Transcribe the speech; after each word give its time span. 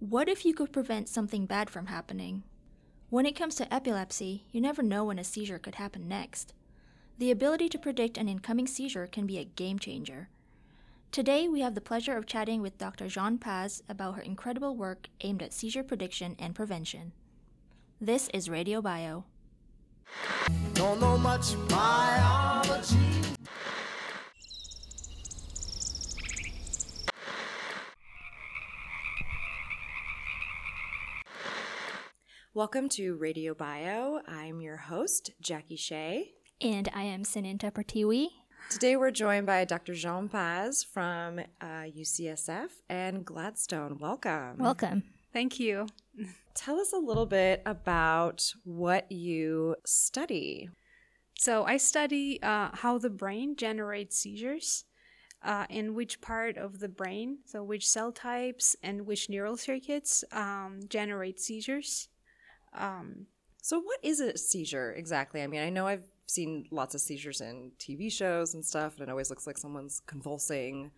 What 0.00 0.30
if 0.30 0.46
you 0.46 0.54
could 0.54 0.72
prevent 0.72 1.10
something 1.10 1.44
bad 1.44 1.68
from 1.68 1.86
happening? 1.86 2.42
When 3.10 3.26
it 3.26 3.36
comes 3.36 3.54
to 3.56 3.72
epilepsy, 3.72 4.46
you 4.50 4.58
never 4.58 4.82
know 4.82 5.04
when 5.04 5.18
a 5.18 5.24
seizure 5.24 5.58
could 5.58 5.74
happen 5.74 6.08
next. 6.08 6.54
The 7.18 7.30
ability 7.30 7.68
to 7.68 7.78
predict 7.78 8.16
an 8.16 8.26
incoming 8.26 8.66
seizure 8.66 9.06
can 9.06 9.26
be 9.26 9.36
a 9.36 9.44
game 9.44 9.78
changer. 9.78 10.30
Today, 11.12 11.48
we 11.48 11.60
have 11.60 11.74
the 11.74 11.82
pleasure 11.82 12.16
of 12.16 12.24
chatting 12.24 12.62
with 12.62 12.78
Dr. 12.78 13.08
Jeanne 13.08 13.36
Paz 13.36 13.82
about 13.90 14.14
her 14.14 14.22
incredible 14.22 14.74
work 14.74 15.08
aimed 15.20 15.42
at 15.42 15.52
seizure 15.52 15.84
prediction 15.84 16.34
and 16.38 16.54
prevention. 16.54 17.12
This 18.00 18.30
is 18.32 18.48
Radio 18.48 18.80
Bio. 18.80 19.24
Don't 20.72 20.98
know 20.98 21.18
much 21.18 21.56
biology. 21.68 23.09
Welcome 32.52 32.88
to 32.90 33.14
Radio 33.14 33.54
Bio. 33.54 34.22
I'm 34.26 34.60
your 34.60 34.76
host, 34.76 35.30
Jackie 35.40 35.76
Shea. 35.76 36.32
And 36.60 36.88
I 36.92 37.04
am 37.04 37.22
Sinanta 37.22 37.70
Pratiwi. 37.70 38.26
Today 38.70 38.96
we're 38.96 39.12
joined 39.12 39.46
by 39.46 39.64
Dr. 39.64 39.94
Jeanne 39.94 40.28
Paz 40.28 40.82
from 40.82 41.38
uh, 41.60 41.64
UCSF 41.64 42.70
and 42.88 43.24
Gladstone. 43.24 43.98
Welcome. 44.00 44.58
Welcome. 44.58 45.04
Thank 45.32 45.60
you. 45.60 45.86
Tell 46.54 46.80
us 46.80 46.92
a 46.92 46.98
little 46.98 47.24
bit 47.24 47.62
about 47.66 48.52
what 48.64 49.12
you 49.12 49.76
study. 49.86 50.70
So, 51.38 51.62
I 51.62 51.76
study 51.76 52.42
uh, 52.42 52.70
how 52.72 52.98
the 52.98 53.10
brain 53.10 53.54
generates 53.54 54.16
seizures. 54.18 54.86
Uh, 55.42 55.64
in 55.70 55.94
which 55.94 56.20
part 56.20 56.58
of 56.58 56.80
the 56.80 56.88
brain, 56.88 57.38
so 57.46 57.62
which 57.62 57.88
cell 57.88 58.12
types 58.12 58.76
and 58.82 59.06
which 59.06 59.30
neural 59.30 59.56
circuits 59.56 60.22
um, 60.32 60.80
generate 60.86 61.40
seizures. 61.40 62.09
Um, 62.72 63.26
so, 63.62 63.78
what 63.80 63.98
is 64.02 64.20
a 64.20 64.36
seizure 64.36 64.92
exactly? 64.92 65.42
I 65.42 65.46
mean, 65.46 65.62
I 65.62 65.70
know 65.70 65.86
I've 65.86 66.04
seen 66.26 66.66
lots 66.70 66.94
of 66.94 67.00
seizures 67.00 67.40
in 67.40 67.72
TV 67.78 68.10
shows 68.10 68.54
and 68.54 68.64
stuff, 68.64 68.94
and 68.94 69.08
it 69.08 69.10
always 69.10 69.30
looks 69.30 69.46
like 69.46 69.58
someone's 69.58 70.00
convulsing. 70.06 70.90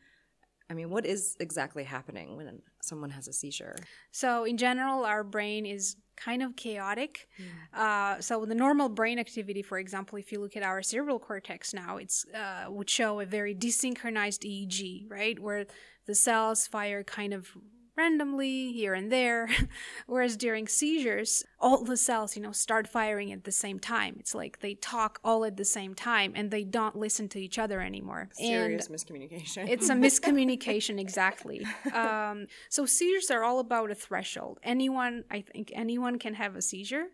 I 0.70 0.74
mean, 0.74 0.90
what 0.90 1.04
is 1.04 1.36
exactly 1.40 1.84
happening 1.84 2.36
when 2.36 2.62
someone 2.80 3.10
has 3.10 3.28
a 3.28 3.32
seizure? 3.32 3.76
So, 4.10 4.44
in 4.44 4.56
general, 4.56 5.04
our 5.04 5.24
brain 5.24 5.66
is 5.66 5.96
kind 6.16 6.42
of 6.42 6.56
chaotic. 6.56 7.28
Mm. 7.38 7.78
Uh, 7.78 8.20
so, 8.20 8.44
the 8.44 8.54
normal 8.54 8.88
brain 8.88 9.18
activity, 9.18 9.62
for 9.62 9.78
example, 9.78 10.18
if 10.18 10.30
you 10.30 10.40
look 10.40 10.56
at 10.56 10.62
our 10.62 10.82
cerebral 10.82 11.18
cortex 11.18 11.74
now, 11.74 11.96
it's 11.96 12.24
uh, 12.34 12.66
would 12.70 12.88
show 12.88 13.20
a 13.20 13.26
very 13.26 13.54
desynchronized 13.54 14.44
EEG, 14.44 15.10
right, 15.10 15.38
where 15.38 15.66
the 16.06 16.14
cells 16.14 16.66
fire 16.66 17.02
kind 17.02 17.34
of 17.34 17.48
randomly 17.96 18.72
here 18.72 18.94
and 18.94 19.10
there. 19.10 19.48
Whereas 20.06 20.36
during 20.36 20.66
seizures, 20.68 21.44
all 21.60 21.84
the 21.84 21.96
cells, 21.96 22.36
you 22.36 22.42
know, 22.42 22.52
start 22.52 22.88
firing 22.88 23.32
at 23.32 23.44
the 23.44 23.52
same 23.52 23.78
time. 23.78 24.16
It's 24.18 24.34
like 24.34 24.60
they 24.60 24.74
talk 24.74 25.18
all 25.22 25.44
at 25.44 25.56
the 25.56 25.64
same 25.64 25.94
time 25.94 26.32
and 26.34 26.50
they 26.50 26.64
don't 26.64 26.96
listen 26.96 27.28
to 27.30 27.40
each 27.40 27.58
other 27.58 27.80
anymore. 27.80 28.28
Serious 28.32 28.86
and 28.86 28.96
miscommunication. 28.96 29.68
it's 29.68 29.88
a 29.88 29.94
miscommunication, 29.94 30.98
exactly. 30.98 31.66
Um, 31.92 32.46
so 32.68 32.86
seizures 32.86 33.30
are 33.30 33.44
all 33.44 33.58
about 33.58 33.90
a 33.90 33.94
threshold. 33.94 34.58
Anyone, 34.62 35.24
I 35.30 35.42
think, 35.42 35.70
anyone 35.74 36.18
can 36.18 36.34
have 36.34 36.56
a 36.56 36.62
seizure, 36.62 37.06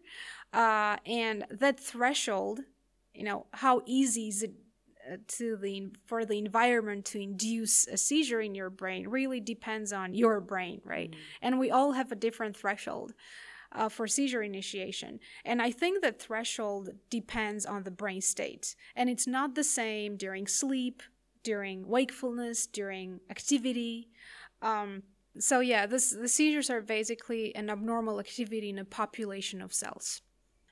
uh, 0.53 0.97
and 1.05 1.45
that 1.51 1.81
threshold, 1.81 2.61
you 3.13 3.25
know, 3.25 3.47
how 3.53 3.83
easy 3.87 4.29
is 4.29 4.43
it 4.43 4.53
to 5.29 5.57
the 5.57 5.89
for 6.05 6.25
the 6.25 6.39
environment 6.39 7.05
to 7.07 7.21
induce 7.21 7.87
a 7.87 7.97
seizure 7.97 8.41
in 8.41 8.55
your 8.55 8.71
brain 8.71 9.09
really 9.09 9.41
depends 9.41 9.93
on 9.93 10.15
your 10.15 10.41
brain, 10.41 10.81
right? 10.85 11.11
Mm-hmm. 11.11 11.21
And 11.43 11.59
we 11.59 11.71
all 11.71 11.93
have 11.93 12.13
a 12.13 12.17
different 12.17 12.57
threshold. 12.57 13.15
Uh, 13.71 13.87
for 13.87 14.09
seizure 14.09 14.43
initiation. 14.43 15.21
And 15.45 15.61
I 15.61 15.71
think 15.71 16.01
that 16.01 16.19
threshold 16.19 16.89
depends 17.11 17.67
on 17.67 17.83
the 17.83 17.91
brain 17.91 18.23
state. 18.23 18.75
And 18.97 19.11
it's 19.11 19.27
not 19.27 19.55
the 19.55 19.63
same 19.63 20.17
during 20.17 20.47
sleep, 20.47 21.03
during 21.43 21.87
wakefulness, 21.87 22.67
during 22.67 23.21
activity. 23.29 24.09
Um, 24.63 25.03
so, 25.39 25.61
yeah, 25.61 25.85
this, 25.85 26.13
the 26.13 26.29
seizures 26.29 26.71
are 26.71 26.81
basically 26.81 27.55
an 27.55 27.69
abnormal 27.69 28.21
activity 28.21 28.71
in 28.71 28.79
a 28.79 28.85
population 28.85 29.61
of 29.61 29.75
cells. 29.75 30.23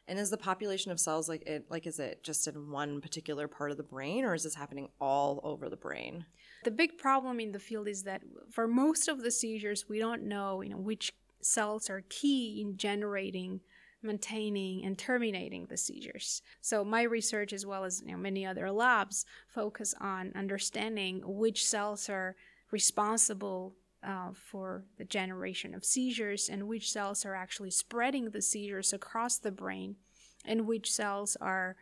And 0.09 0.19
is 0.19 0.31
the 0.31 0.37
population 0.37 0.93
of 0.93 1.01
cells 1.01 1.29
like 1.29 1.43
it 1.47 1.67
like 1.69 1.87
is 1.87 1.99
it 1.99 2.23
just 2.23 2.47
in 2.47 2.71
one 2.71 3.01
particular 3.01 3.49
part 3.49 3.71
of 3.71 3.77
the 3.77 3.83
brain 3.83 4.25
or 4.25 4.35
is 4.35 4.45
this 4.45 4.55
happening 4.55 4.89
all 5.01 5.41
over 5.43 5.69
the 5.69 5.77
brain? 5.77 6.25
The 6.65 6.71
big 6.71 6.97
problem 6.97 7.41
in 7.41 7.53
the 7.53 7.59
field 7.59 7.89
is 7.89 8.05
that 8.05 8.23
for 8.51 8.69
most 8.69 9.09
of 9.09 9.23
the 9.23 9.31
seizures 9.31 9.89
we 9.89 9.99
don't 9.99 10.23
know, 10.23 10.61
you 10.61 10.71
know, 10.71 10.77
which 10.77 11.13
cells 11.41 11.91
are 11.91 12.05
key 12.09 12.61
in 12.61 12.77
generating 12.77 13.61
maintaining 14.03 14.85
and 14.85 14.97
terminating 14.97 15.67
the 15.67 15.77
seizures. 15.77 16.43
So 16.61 16.85
my 16.85 17.03
research 17.03 17.53
as 17.53 17.67
well 17.67 17.85
as 17.85 18.03
you 18.05 18.13
know, 18.13 18.19
many 18.19 18.47
other 18.47 18.71
labs 18.71 19.27
focus 19.49 19.95
on 20.01 20.33
understanding 20.37 21.23
which 21.25 21.67
cells 21.67 22.09
are 22.09 22.37
responsible 22.71 23.75
uh, 24.07 24.31
for 24.33 24.85
the 24.99 25.05
generation 25.05 25.75
of 25.75 25.85
seizures 25.85 26.49
and 26.49 26.69
which 26.69 26.91
cells 26.91 27.25
are 27.25 27.35
actually 27.35 27.71
spreading 27.71 28.31
the 28.31 28.43
seizures 28.43 28.93
across 28.93 29.39
the 29.39 29.51
brain 29.51 29.97
and 30.45 30.67
which 30.67 30.93
cells 30.93 31.37
are 31.41 31.77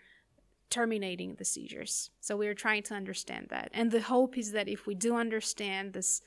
terminating 0.71 1.35
the 1.35 1.45
seizures. 1.45 2.11
So 2.21 2.37
we're 2.37 2.55
trying 2.55 2.83
to 2.85 2.95
understand 2.95 3.49
that. 3.51 3.71
And 3.73 3.91
the 3.91 4.01
hope 4.01 4.39
is 4.39 4.53
that 4.53 4.69
if 4.69 4.87
we 4.87 4.95
do 4.95 5.15
understand 5.17 5.93
this 5.93 6.23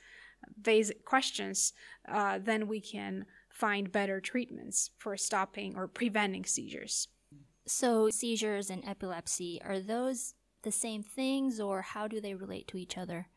basic 0.62 1.04
questions, 1.04 1.72
uh, 2.08 2.38
then 2.38 2.68
we 2.68 2.80
can 2.80 3.26
find 3.50 3.90
better 3.90 4.20
treatments 4.20 4.90
for 4.96 5.16
stopping 5.16 5.76
or 5.76 5.88
preventing 5.88 6.44
seizures. 6.44 7.08
So 7.66 8.08
seizures 8.08 8.70
and 8.70 8.84
epilepsy, 8.86 9.60
are 9.62 9.80
those 9.80 10.34
the 10.62 10.72
same 10.72 11.02
things 11.02 11.60
or 11.60 11.82
how 11.82 12.08
do 12.08 12.20
they 12.20 12.34
relate 12.34 12.68
to 12.68 12.78
each 12.78 12.96
other? 12.96 13.28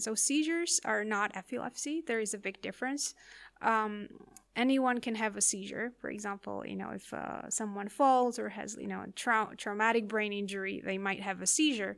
So 0.00 0.14
seizures 0.14 0.80
are 0.84 1.04
not 1.04 1.32
epilepsy. 1.34 2.02
There 2.06 2.20
is 2.20 2.34
a 2.34 2.38
big 2.38 2.60
difference. 2.62 3.14
Um, 3.62 4.08
anyone 4.56 5.00
can 5.00 5.14
have 5.14 5.36
a 5.36 5.40
seizure. 5.40 5.92
For 6.00 6.10
example, 6.10 6.64
you 6.66 6.76
know, 6.76 6.90
if 6.90 7.12
uh, 7.12 7.48
someone 7.48 7.88
falls 7.88 8.38
or 8.38 8.48
has 8.50 8.76
you 8.80 8.88
know 8.88 9.02
a 9.02 9.08
trau- 9.08 9.56
traumatic 9.56 10.08
brain 10.08 10.32
injury, 10.32 10.82
they 10.84 10.98
might 10.98 11.20
have 11.20 11.42
a 11.42 11.46
seizure. 11.46 11.96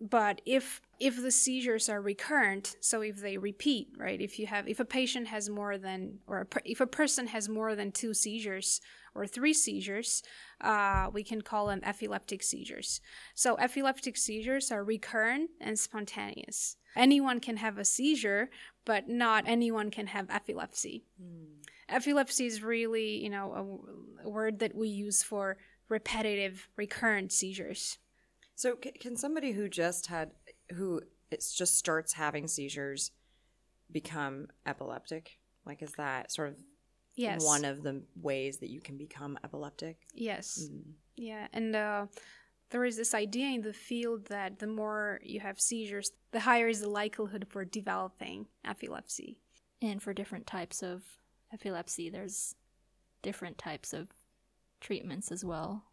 But 0.00 0.40
if 0.46 0.80
if 0.98 1.20
the 1.20 1.30
seizures 1.30 1.88
are 1.88 2.00
recurrent, 2.00 2.76
so 2.80 3.00
if 3.00 3.16
they 3.20 3.36
repeat, 3.36 3.88
right? 3.96 4.20
If 4.20 4.38
you 4.38 4.46
have 4.46 4.66
if 4.68 4.80
a 4.80 4.84
patient 4.84 5.28
has 5.28 5.48
more 5.48 5.76
than 5.76 6.20
or 6.26 6.40
a 6.40 6.46
if 6.64 6.80
a 6.80 6.86
person 6.86 7.28
has 7.28 7.48
more 7.48 7.74
than 7.74 7.92
two 7.92 8.14
seizures 8.14 8.80
or 9.14 9.26
three 9.26 9.52
seizures, 9.52 10.22
uh, 10.60 11.08
we 11.12 11.24
can 11.24 11.42
call 11.42 11.66
them 11.66 11.80
epileptic 11.82 12.42
seizures. 12.42 13.00
So 13.34 13.56
epileptic 13.58 14.16
seizures 14.16 14.70
are 14.70 14.84
recurrent 14.84 15.50
and 15.60 15.78
spontaneous 15.78 16.76
anyone 16.96 17.40
can 17.40 17.56
have 17.58 17.78
a 17.78 17.84
seizure, 17.84 18.50
but 18.84 19.08
not 19.08 19.44
anyone 19.46 19.90
can 19.90 20.08
have 20.08 20.30
epilepsy. 20.30 21.04
Mm. 21.22 21.66
Epilepsy 21.88 22.46
is 22.46 22.62
really, 22.62 23.16
you 23.16 23.30
know, 23.30 23.52
a, 24.22 24.26
a, 24.26 24.30
word 24.30 24.60
that 24.60 24.74
we 24.74 24.88
use 24.88 25.22
for 25.22 25.56
repetitive, 25.88 26.68
recurrent 26.76 27.32
seizures. 27.32 27.98
So, 28.60 28.76
c- 28.84 28.92
can 28.92 29.16
somebody 29.16 29.52
who 29.52 29.70
just 29.70 30.08
had, 30.08 30.32
who 30.74 31.00
it 31.30 31.42
just 31.56 31.78
starts 31.78 32.12
having 32.12 32.46
seizures, 32.46 33.10
become 33.90 34.48
epileptic? 34.66 35.38
Like, 35.64 35.80
is 35.80 35.92
that 35.92 36.30
sort 36.30 36.50
of 36.50 36.56
yes. 37.16 37.42
one 37.42 37.64
of 37.64 37.82
the 37.82 38.02
ways 38.20 38.58
that 38.58 38.68
you 38.68 38.82
can 38.82 38.98
become 38.98 39.38
epileptic? 39.42 39.96
Yes. 40.12 40.68
Mm. 40.70 40.92
Yeah, 41.16 41.46
and 41.54 41.74
uh, 41.74 42.06
there 42.68 42.84
is 42.84 42.98
this 42.98 43.14
idea 43.14 43.46
in 43.46 43.62
the 43.62 43.72
field 43.72 44.26
that 44.26 44.58
the 44.58 44.66
more 44.66 45.20
you 45.22 45.40
have 45.40 45.58
seizures, 45.58 46.12
the 46.30 46.40
higher 46.40 46.68
is 46.68 46.82
the 46.82 46.90
likelihood 46.90 47.46
for 47.48 47.64
developing 47.64 48.46
epilepsy. 48.66 49.38
And 49.80 50.02
for 50.02 50.12
different 50.12 50.46
types 50.46 50.82
of 50.82 51.02
epilepsy, 51.50 52.10
there's 52.10 52.54
different 53.22 53.56
types 53.56 53.94
of 53.94 54.08
treatments 54.80 55.30
as 55.30 55.44
well. 55.44 55.84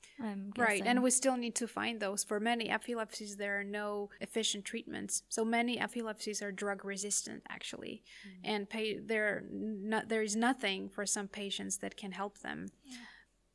right, 0.57 0.81
and 0.83 1.03
we 1.03 1.11
still 1.11 1.37
need 1.37 1.53
to 1.55 1.67
find 1.67 1.99
those. 1.99 2.23
For 2.23 2.39
many 2.39 2.69
epilepsies, 2.69 3.37
there 3.37 3.59
are 3.59 3.63
no 3.63 4.09
efficient 4.19 4.65
treatments. 4.65 5.21
So 5.29 5.45
many 5.45 5.79
epilepsies 5.79 6.41
are 6.41 6.51
drug 6.51 6.83
resistant, 6.83 7.43
actually, 7.49 8.01
mm-hmm. 8.27 8.55
and 8.55 8.69
pay, 8.69 8.97
there 8.97 9.43
not, 9.51 10.09
there 10.09 10.23
is 10.23 10.35
nothing 10.35 10.89
for 10.89 11.05
some 11.05 11.27
patients 11.27 11.77
that 11.77 11.97
can 11.97 12.13
help 12.13 12.39
them. 12.39 12.67
Yeah. 12.83 12.97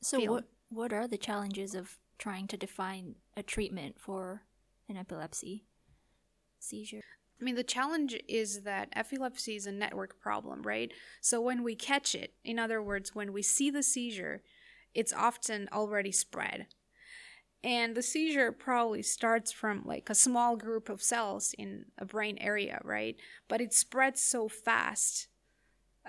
So 0.02 0.20
what 0.30 0.44
what 0.68 0.92
are 0.92 1.08
the 1.08 1.18
challenges 1.18 1.74
of 1.74 1.98
trying 2.18 2.46
to 2.46 2.56
define 2.56 3.16
a 3.36 3.42
treatment 3.42 3.98
for 3.98 4.42
an 4.88 4.96
epilepsy 4.96 5.64
seizure. 6.60 7.02
I 7.40 7.44
mean, 7.44 7.56
the 7.56 7.64
challenge 7.64 8.16
is 8.28 8.62
that 8.62 8.88
epilepsy 8.92 9.56
is 9.56 9.66
a 9.66 9.72
network 9.72 10.20
problem, 10.20 10.62
right? 10.62 10.92
So 11.20 11.40
when 11.40 11.64
we 11.64 11.74
catch 11.74 12.14
it, 12.14 12.34
in 12.44 12.58
other 12.60 12.80
words, 12.80 13.14
when 13.14 13.32
we 13.32 13.42
see 13.42 13.70
the 13.70 13.82
seizure, 13.82 14.42
it's 14.94 15.12
often 15.12 15.68
already 15.72 16.12
spread. 16.12 16.66
And 17.64 17.94
the 17.94 18.02
seizure 18.02 18.50
probably 18.50 19.02
starts 19.02 19.52
from 19.52 19.82
like 19.84 20.10
a 20.10 20.14
small 20.14 20.56
group 20.56 20.88
of 20.88 21.02
cells 21.02 21.54
in 21.56 21.86
a 21.96 22.04
brain 22.04 22.36
area, 22.40 22.80
right? 22.82 23.16
But 23.48 23.60
it 23.60 23.72
spreads 23.72 24.20
so 24.20 24.48
fast 24.48 25.28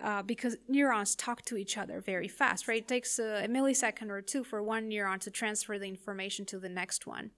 uh, 0.01 0.23
because 0.23 0.57
neurons 0.67 1.15
talk 1.15 1.43
to 1.43 1.57
each 1.57 1.77
other 1.77 2.01
very 2.01 2.27
fast, 2.27 2.67
right? 2.67 2.81
It 2.81 2.87
takes 2.87 3.19
a, 3.19 3.45
a, 3.45 3.47
millisecond 3.47 4.09
or 4.09 4.21
two 4.21 4.43
for 4.43 4.63
one 4.63 4.89
neuron 4.89 5.19
to 5.19 5.29
transfer 5.29 5.77
the 5.77 5.87
information 5.87 6.45
to 6.47 6.57
the 6.57 6.69
next 6.69 7.05
one. 7.05 7.31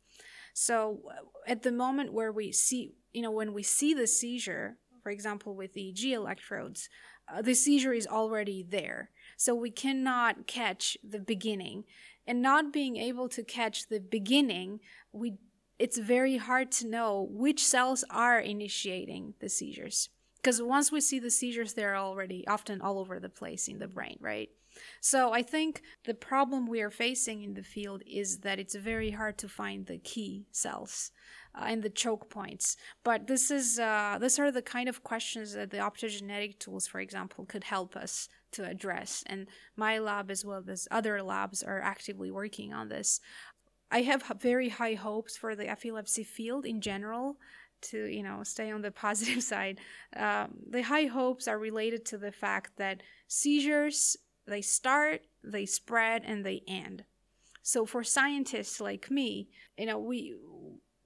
So 0.53 1.01
uh, 1.09 1.23
at 1.47 1.63
the 1.63 1.73
moment 1.73 2.13
where 2.13 2.31
we 2.31 2.53
see, 2.53 2.93
you 3.11 3.21
know, 3.21 3.31
when 3.31 3.53
we 3.53 3.63
see 3.63 3.93
the 3.93 4.07
seizure, 4.07 4.77
for 5.03 5.09
example, 5.09 5.53
with 5.53 5.75
EEG 5.75 6.13
electrodes, 6.13 6.89
uh, 7.27 7.41
the 7.41 7.55
seizure 7.55 7.93
is 7.93 8.07
already 8.07 8.65
there. 8.67 9.09
So 9.37 9.53
we 9.55 9.71
cannot 9.71 10.47
catch 10.47 10.97
the 11.03 11.19
beginning. 11.19 11.83
And 12.27 12.41
not 12.41 12.73
being 12.73 12.97
able 12.97 13.29
to 13.29 13.43
catch 13.43 13.87
the 13.87 13.99
beginning, 13.99 14.79
we 15.11 15.37
it's 15.77 15.97
very 15.97 16.37
hard 16.37 16.71
to 16.71 16.87
know 16.87 17.27
which 17.29 17.63
cells 17.63 18.03
are 18.09 18.39
initiating 18.39 19.33
the 19.39 19.49
seizures 19.49 20.09
because 20.37 20.61
once 20.61 20.91
we 20.91 21.01
see 21.01 21.19
the 21.19 21.29
seizures 21.29 21.73
they're 21.73 21.97
already 21.97 22.47
often 22.47 22.81
all 22.81 22.97
over 22.97 23.19
the 23.19 23.29
place 23.29 23.67
in 23.67 23.79
the 23.79 23.87
brain 23.87 24.17
right 24.21 24.49
so 25.01 25.31
i 25.33 25.41
think 25.41 25.81
the 26.05 26.13
problem 26.13 26.67
we 26.67 26.81
are 26.81 26.89
facing 26.89 27.43
in 27.43 27.53
the 27.53 27.63
field 27.63 28.01
is 28.05 28.39
that 28.39 28.59
it's 28.59 28.75
very 28.75 29.11
hard 29.11 29.37
to 29.37 29.47
find 29.47 29.85
the 29.85 29.97
key 29.97 30.45
cells 30.51 31.11
uh, 31.57 31.65
and 31.67 31.83
the 31.83 31.89
choke 31.89 32.29
points. 32.29 32.75
But 33.03 33.27
this 33.27 33.49
is 33.49 33.79
uh, 33.79 34.17
these 34.19 34.39
are 34.39 34.51
the 34.51 34.61
kind 34.61 34.89
of 34.89 35.03
questions 35.03 35.53
that 35.53 35.71
the 35.71 35.77
optogenetic 35.77 36.59
tools 36.59 36.87
for 36.87 36.99
example 36.99 37.45
could 37.45 37.63
help 37.63 37.95
us 37.95 38.29
to 38.53 38.65
address. 38.65 39.23
And 39.27 39.47
my 39.75 39.99
lab 39.99 40.31
as 40.31 40.43
well 40.43 40.63
as 40.67 40.87
other 40.91 41.21
labs 41.21 41.63
are 41.63 41.81
actively 41.81 42.31
working 42.31 42.73
on 42.73 42.89
this. 42.89 43.19
I 43.91 44.01
have 44.01 44.23
very 44.41 44.69
high 44.69 44.95
hopes 44.95 45.37
for 45.37 45.55
the 45.55 45.69
epilepsy 45.69 46.23
field 46.23 46.65
in 46.65 46.81
general 46.81 47.37
to 47.81 48.05
you 48.05 48.23
know 48.23 48.43
stay 48.43 48.71
on 48.71 48.81
the 48.81 48.91
positive 49.05 49.43
side. 49.43 49.79
Um, 50.15 50.57
the 50.69 50.83
high 50.83 51.05
hopes 51.05 51.47
are 51.47 51.59
related 51.59 52.05
to 52.07 52.17
the 52.17 52.31
fact 52.31 52.71
that 52.77 53.01
seizures 53.27 54.17
they 54.47 54.61
start 54.61 55.21
they 55.43 55.65
spread 55.65 56.23
and 56.25 56.45
they 56.45 56.63
end. 56.67 57.05
So 57.61 57.85
for 57.85 58.03
scientists 58.03 58.79
like 58.79 59.11
me 59.11 59.49
you 59.77 59.85
know 59.85 59.99
we 59.99 60.35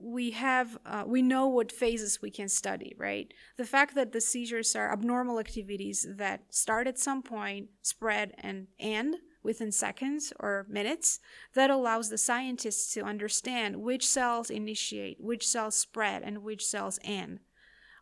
we 0.02 0.32
have 0.32 0.78
uh, 0.86 1.04
we 1.06 1.22
know 1.22 1.48
what 1.48 1.72
phases 1.72 2.22
we 2.22 2.32
can 2.32 2.48
study 2.48 2.96
right? 2.98 3.34
The 3.58 3.66
fact 3.66 3.96
that 3.96 4.12
the 4.12 4.22
seizures 4.22 4.76
are 4.76 4.92
abnormal 4.92 5.40
activities 5.40 6.08
that 6.10 6.54
start 6.54 6.88
at 6.88 6.98
some 6.98 7.22
point 7.22 7.70
spread 7.82 8.34
and 8.40 8.68
end 8.80 9.18
within 9.44 9.72
seconds 9.72 10.34
or 10.40 10.66
minutes 10.70 11.20
that 11.54 11.70
allows 11.70 12.10
the 12.10 12.18
scientists 12.18 12.94
to 12.94 13.02
understand 13.02 13.78
which 13.78 14.08
cells 14.08 14.50
initiate, 14.50 15.20
which 15.20 15.48
cells 15.48 15.76
spread, 15.76 16.24
and 16.24 16.44
which 16.44 16.66
cells 16.66 17.00
end, 17.04 17.40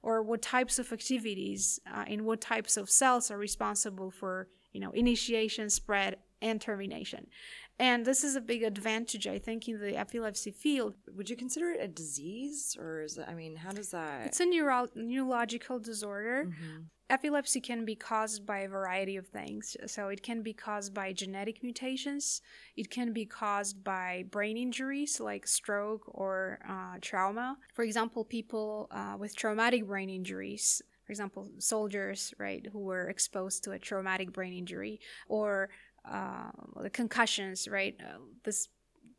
or 0.01 0.23
what 0.23 0.41
types 0.41 0.79
of 0.79 0.91
activities 0.91 1.79
uh, 1.91 2.05
in 2.07 2.25
what 2.25 2.41
types 2.41 2.77
of 2.77 2.89
cells 2.89 3.29
are 3.29 3.37
responsible 3.37 4.11
for 4.11 4.47
you 4.77 4.83
know 4.83 4.91
initiation, 4.91 5.71
spread, 5.71 6.17
and 6.39 6.61
termination. 6.61 7.25
And 7.79 8.05
this 8.05 8.23
is 8.23 8.35
a 8.35 8.41
big 8.41 8.61
advantage, 8.61 9.25
I 9.27 9.39
think, 9.39 9.67
in 9.67 9.79
the 9.79 9.97
epilepsy 9.97 10.51
field. 10.51 10.93
Would 11.15 11.29
you 11.31 11.35
consider 11.35 11.71
it 11.71 11.81
a 11.81 11.87
disease, 11.87 12.77
or 12.79 13.01
is 13.01 13.17
it? 13.17 13.25
I 13.27 13.33
mean, 13.33 13.55
how 13.55 13.71
does 13.71 13.89
that? 13.89 14.27
It's 14.27 14.39
a 14.39 14.45
neuro- 14.45 14.93
neurological 14.95 15.79
disorder. 15.79 16.45
Mm-hmm 16.45 16.83
epilepsy 17.09 17.61
can 17.61 17.85
be 17.85 17.95
caused 17.95 18.45
by 18.45 18.59
a 18.59 18.67
variety 18.67 19.15
of 19.15 19.27
things. 19.27 19.77
So 19.85 20.09
it 20.09 20.21
can 20.21 20.41
be 20.41 20.53
caused 20.53 20.93
by 20.93 21.13
genetic 21.13 21.63
mutations. 21.63 22.41
It 22.75 22.89
can 22.89 23.13
be 23.13 23.25
caused 23.25 23.81
by 23.81 24.25
brain 24.29 24.57
injuries 24.57 25.19
like 25.19 25.47
stroke 25.47 26.03
or 26.07 26.59
uh, 26.67 26.97
trauma. 27.01 27.57
For 27.73 27.83
example, 27.83 28.25
people 28.25 28.89
uh, 28.91 29.15
with 29.17 29.35
traumatic 29.35 29.87
brain 29.87 30.09
injuries, 30.09 30.81
for 31.07 31.13
example, 31.13 31.49
soldiers, 31.57 32.33
right, 32.37 32.67
who 32.71 32.79
were 32.79 33.07
exposed 33.07 33.63
to 33.63 33.71
a 33.71 33.79
traumatic 33.79 34.33
brain 34.33 34.53
injury, 34.53 34.99
or 35.29 35.69
uh, 36.03 36.51
the 36.81 36.89
concussions, 36.89 37.67
right? 37.69 37.95
Uh, 37.99 38.19
this 38.43 38.67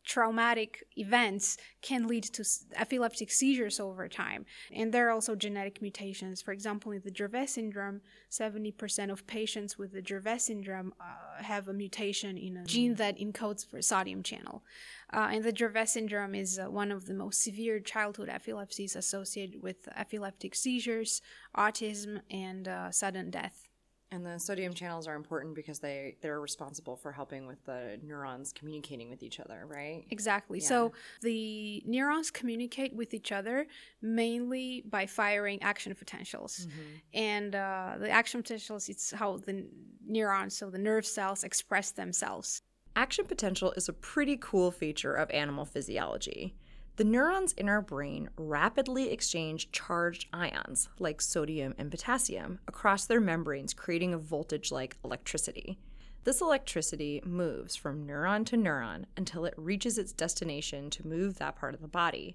traumatic 0.09 0.85
events 0.97 1.59
can 1.83 2.07
lead 2.07 2.25
to 2.25 2.43
epileptic 2.75 3.31
seizures 3.31 3.79
over 3.79 4.09
time. 4.09 4.47
And 4.73 4.93
there 4.93 5.07
are 5.07 5.11
also 5.11 5.37
genetic 5.37 5.83
mutations. 5.83 6.41
For 6.41 6.53
example, 6.53 6.93
in 6.93 7.03
the 7.05 7.11
Dravet 7.11 7.51
syndrome, 7.51 8.01
70% 8.31 9.11
of 9.11 9.27
patients 9.27 9.77
with 9.77 9.93
the 9.93 10.01
Dravet 10.01 10.41
syndrome 10.41 10.95
uh, 10.99 11.43
have 11.43 11.69
a 11.69 11.75
mutation 11.75 12.39
in 12.39 12.57
a 12.57 12.65
gene 12.65 12.95
that 12.95 13.19
encodes 13.19 13.65
for 13.69 13.83
sodium 13.83 14.23
channel. 14.23 14.65
Uh, 15.13 15.29
and 15.31 15.45
the 15.45 15.53
Dravet 15.53 15.89
syndrome 15.89 16.35
is 16.35 16.59
uh, 16.59 16.71
one 16.71 16.91
of 16.91 17.05
the 17.05 17.15
most 17.15 17.43
severe 17.43 17.79
childhood 17.79 18.31
epilepsies 18.31 18.97
associated 18.97 19.63
with 19.63 19.89
epileptic 19.95 20.55
seizures, 20.55 21.21
autism, 21.55 22.23
and 22.31 22.67
uh, 22.67 22.91
sudden 22.91 23.31
death. 23.31 23.68
And 24.11 24.25
the 24.25 24.39
sodium 24.39 24.73
channels 24.73 25.07
are 25.07 25.15
important 25.15 25.55
because 25.55 25.81
they 25.81 26.17
they're 26.23 26.41
responsible 26.41 26.97
for 26.97 27.13
helping 27.13 27.47
with 27.47 27.63
the 27.67 27.99
neurons 28.03 28.53
communicating 28.53 29.11
with 29.11 29.23
each 29.23 29.39
other, 29.39 29.67
right? 29.67 30.05
Exactly. 30.11 30.61
Yeah. 30.61 30.67
So 30.67 30.93
the 31.21 31.83
neurons 31.85 32.31
communicate 32.31 32.95
with 32.95 33.13
each 33.13 33.33
other 33.33 33.67
mainly 34.01 34.83
by 34.89 35.05
firing 35.05 35.63
action 35.63 35.95
potentials, 35.95 36.67
mm-hmm. 36.67 36.81
and 37.13 37.55
uh, 37.55 37.97
the 37.99 38.09
action 38.09 38.43
potentials 38.43 38.89
it's 38.89 39.11
how 39.11 39.37
the 39.37 39.67
neurons, 40.07 40.57
so 40.57 40.71
the 40.71 40.79
nerve 40.79 41.05
cells, 41.05 41.45
express 41.45 41.91
themselves. 41.91 42.63
Action 42.97 43.27
potential 43.27 43.73
is 43.77 43.89
a 43.89 43.93
pretty 43.93 44.39
cool 44.41 44.71
feature 44.71 45.15
of 45.15 45.31
animal 45.31 45.67
physiology. 45.67 46.57
The 46.99 47.05
neurons 47.05 47.53
in 47.53 47.69
our 47.69 47.81
brain 47.81 48.29
rapidly 48.37 49.13
exchange 49.13 49.71
charged 49.71 50.27
ions, 50.33 50.89
like 50.99 51.21
sodium 51.21 51.73
and 51.79 51.93
potassium, 51.93 52.59
across 52.67 53.07
their 53.07 53.21
membranes, 53.21 53.73
creating 53.73 54.15
a 54.15 54.19
voltage 54.19 54.73
like 54.73 54.97
electricity. 55.05 55.79
This 56.25 56.41
electricity 56.41 57.23
moves 57.25 57.77
from 57.77 58.05
neuron 58.05 58.45
to 58.47 58.57
neuron 58.57 59.05
until 59.17 59.45
it 59.45 59.55
reaches 59.57 59.97
its 59.97 60.13
destination 60.13 60.91
to 60.91 61.07
move 61.07 61.39
that 61.39 61.55
part 61.55 61.73
of 61.73 61.83
the 61.83 61.87
body. 61.87 62.35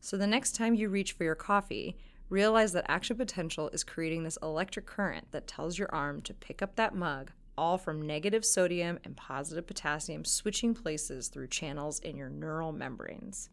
So 0.00 0.18
the 0.18 0.26
next 0.26 0.54
time 0.54 0.74
you 0.74 0.90
reach 0.90 1.12
for 1.12 1.24
your 1.24 1.34
coffee, 1.34 1.96
realize 2.28 2.74
that 2.74 2.84
action 2.86 3.16
potential 3.16 3.70
is 3.70 3.84
creating 3.84 4.24
this 4.24 4.38
electric 4.42 4.84
current 4.84 5.28
that 5.30 5.46
tells 5.46 5.78
your 5.78 5.90
arm 5.94 6.20
to 6.24 6.34
pick 6.34 6.60
up 6.60 6.76
that 6.76 6.94
mug, 6.94 7.32
all 7.56 7.78
from 7.78 8.06
negative 8.06 8.44
sodium 8.44 8.98
and 9.02 9.16
positive 9.16 9.66
potassium 9.66 10.26
switching 10.26 10.74
places 10.74 11.28
through 11.28 11.46
channels 11.46 12.00
in 12.00 12.18
your 12.18 12.28
neural 12.28 12.70
membranes. 12.70 13.48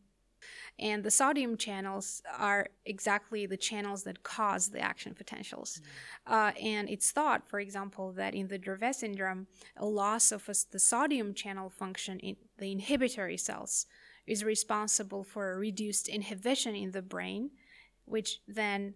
And 0.81 1.03
the 1.03 1.11
sodium 1.11 1.57
channels 1.57 2.23
are 2.37 2.67
exactly 2.85 3.45
the 3.45 3.57
channels 3.57 4.03
that 4.03 4.23
cause 4.23 4.69
the 4.69 4.79
action 4.79 5.13
potentials. 5.13 5.79
Mm. 6.27 6.33
Uh, 6.33 6.51
and 6.59 6.89
it's 6.89 7.11
thought, 7.11 7.47
for 7.47 7.59
example, 7.59 8.11
that 8.13 8.33
in 8.33 8.47
the 8.47 8.57
Dravet 8.57 8.95
syndrome, 8.95 9.47
a 9.77 9.85
loss 9.85 10.31
of 10.31 10.49
a, 10.49 10.55
the 10.71 10.79
sodium 10.79 11.33
channel 11.33 11.69
function 11.69 12.19
in 12.19 12.35
the 12.57 12.71
inhibitory 12.71 13.37
cells 13.37 13.85
is 14.25 14.43
responsible 14.43 15.23
for 15.23 15.51
a 15.51 15.57
reduced 15.57 16.07
inhibition 16.07 16.75
in 16.75 16.91
the 16.91 17.01
brain, 17.01 17.51
which 18.05 18.39
then 18.47 18.95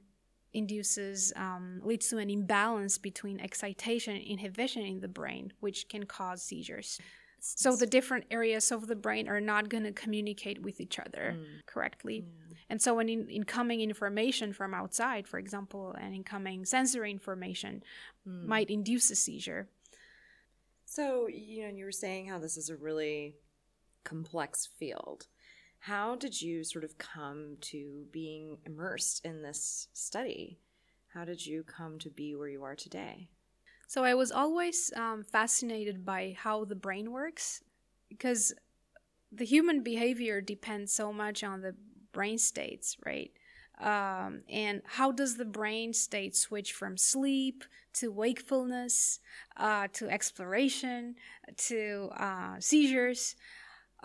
induces 0.53 1.33
um, 1.36 1.81
leads 1.83 2.07
to 2.07 2.17
an 2.17 2.29
imbalance 2.29 2.98
between 2.98 3.39
excitation 3.39 4.15
and 4.15 4.25
inhibition 4.25 4.83
in 4.83 5.01
the 5.01 5.07
brain, 5.07 5.51
which 5.59 5.89
can 5.89 6.05
cause 6.05 6.41
seizures. 6.41 7.00
So 7.55 7.75
the 7.75 7.85
different 7.85 8.25
areas 8.31 8.71
of 8.71 8.87
the 8.87 8.95
brain 8.95 9.27
are 9.27 9.41
not 9.41 9.69
going 9.69 9.83
to 9.83 9.91
communicate 9.91 10.61
with 10.61 10.81
each 10.81 10.97
other 10.97 11.35
mm. 11.37 11.65
correctly. 11.67 12.25
Yeah. 12.25 12.55
And 12.69 12.81
so 12.81 12.95
when 12.95 13.09
in, 13.09 13.29
incoming 13.29 13.81
information 13.81 14.51
from 14.51 14.73
outside, 14.73 15.27
for 15.27 15.37
example, 15.37 15.95
and 15.99 16.15
incoming 16.15 16.65
sensory 16.65 17.11
information 17.11 17.83
mm. 18.27 18.45
might 18.45 18.71
induce 18.71 19.11
a 19.11 19.15
seizure. 19.15 19.67
So, 20.85 21.27
you 21.27 21.63
know, 21.63 21.75
you 21.75 21.85
were 21.85 21.91
saying 21.91 22.27
how 22.27 22.39
this 22.39 22.57
is 22.57 22.69
a 22.69 22.75
really 22.75 23.35
complex 24.03 24.65
field. 24.65 25.27
How 25.79 26.15
did 26.15 26.41
you 26.41 26.63
sort 26.63 26.83
of 26.83 26.97
come 26.97 27.57
to 27.61 28.05
being 28.11 28.57
immersed 28.65 29.23
in 29.23 29.43
this 29.43 29.87
study? 29.93 30.57
How 31.13 31.25
did 31.25 31.45
you 31.45 31.63
come 31.63 31.99
to 31.99 32.09
be 32.09 32.35
where 32.35 32.49
you 32.49 32.63
are 32.63 32.75
today? 32.75 33.29
So 33.87 34.03
I 34.03 34.13
was 34.15 34.31
always 34.31 34.91
um, 34.95 35.23
fascinated 35.23 36.05
by 36.05 36.35
how 36.37 36.65
the 36.65 36.75
brain 36.75 37.11
works 37.11 37.63
because 38.09 38.53
the 39.31 39.45
human 39.45 39.83
behavior 39.83 40.41
depends 40.41 40.91
so 40.93 41.11
much 41.11 41.43
on 41.43 41.61
the 41.61 41.75
brain 42.13 42.37
states, 42.37 42.97
right? 43.05 43.31
Um, 43.81 44.41
and 44.49 44.81
how 44.85 45.11
does 45.11 45.35
the 45.35 45.45
brain 45.45 45.93
state 45.93 46.35
switch 46.35 46.71
from 46.71 46.97
sleep 46.97 47.65
to 47.93 48.11
wakefulness 48.11 49.19
uh, 49.57 49.87
to 49.93 50.09
exploration 50.09 51.15
to 51.57 52.09
uh, 52.15 52.55
seizures? 52.59 53.35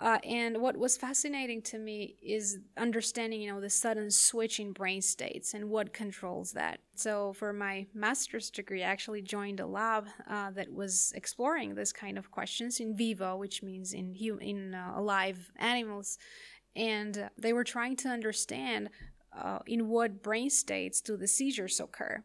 Uh, 0.01 0.17
and 0.23 0.59
what 0.59 0.75
was 0.75 0.97
fascinating 0.97 1.61
to 1.61 1.77
me 1.77 2.15
is 2.23 2.57
understanding, 2.75 3.39
you 3.39 3.53
know, 3.53 3.61
the 3.61 3.69
sudden 3.69 4.09
switch 4.09 4.59
in 4.59 4.71
brain 4.71 4.99
states 4.99 5.53
and 5.53 5.69
what 5.69 5.93
controls 5.93 6.53
that. 6.53 6.79
So 6.95 7.33
for 7.33 7.53
my 7.53 7.85
master's 7.93 8.49
degree, 8.49 8.83
I 8.83 8.87
actually 8.87 9.21
joined 9.21 9.59
a 9.59 9.67
lab 9.67 10.07
uh, 10.27 10.49
that 10.51 10.73
was 10.73 11.13
exploring 11.15 11.75
this 11.75 11.93
kind 11.93 12.17
of 12.17 12.31
questions 12.31 12.79
in 12.79 12.97
vivo, 12.97 13.37
which 13.37 13.61
means 13.61 13.93
in 13.93 14.15
hum- 14.19 14.41
in 14.41 14.73
uh, 14.73 14.93
alive 14.95 15.51
animals, 15.57 16.17
and 16.75 17.29
they 17.37 17.53
were 17.53 17.63
trying 17.63 17.95
to 17.97 18.09
understand 18.09 18.89
uh, 19.39 19.59
in 19.67 19.87
what 19.87 20.23
brain 20.23 20.49
states 20.49 20.99
do 20.99 21.15
the 21.15 21.27
seizures 21.27 21.79
occur. 21.79 22.23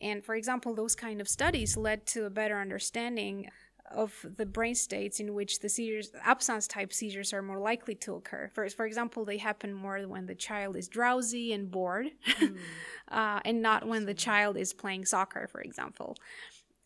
And 0.00 0.24
for 0.24 0.36
example, 0.36 0.74
those 0.74 0.94
kind 0.94 1.20
of 1.20 1.28
studies 1.28 1.76
led 1.76 2.06
to 2.06 2.26
a 2.26 2.30
better 2.30 2.60
understanding 2.60 3.48
of 3.94 4.26
the 4.36 4.46
brain 4.46 4.74
states 4.74 5.20
in 5.20 5.34
which 5.34 5.60
the 5.60 5.68
seizures, 5.68 6.10
absence 6.22 6.66
type 6.66 6.92
seizures, 6.92 7.32
are 7.32 7.42
more 7.42 7.58
likely 7.58 7.94
to 7.96 8.14
occur. 8.14 8.50
For, 8.52 8.68
for 8.68 8.86
example, 8.86 9.24
they 9.24 9.38
happen 9.38 9.72
more 9.72 10.00
when 10.02 10.26
the 10.26 10.34
child 10.34 10.76
is 10.76 10.88
drowsy 10.88 11.52
and 11.52 11.70
bored, 11.70 12.10
mm. 12.38 12.58
uh, 13.08 13.40
and 13.44 13.62
not 13.62 13.86
when 13.86 14.06
the 14.06 14.14
child 14.14 14.56
is 14.56 14.72
playing 14.72 15.04
soccer, 15.04 15.46
for 15.46 15.60
example. 15.60 16.16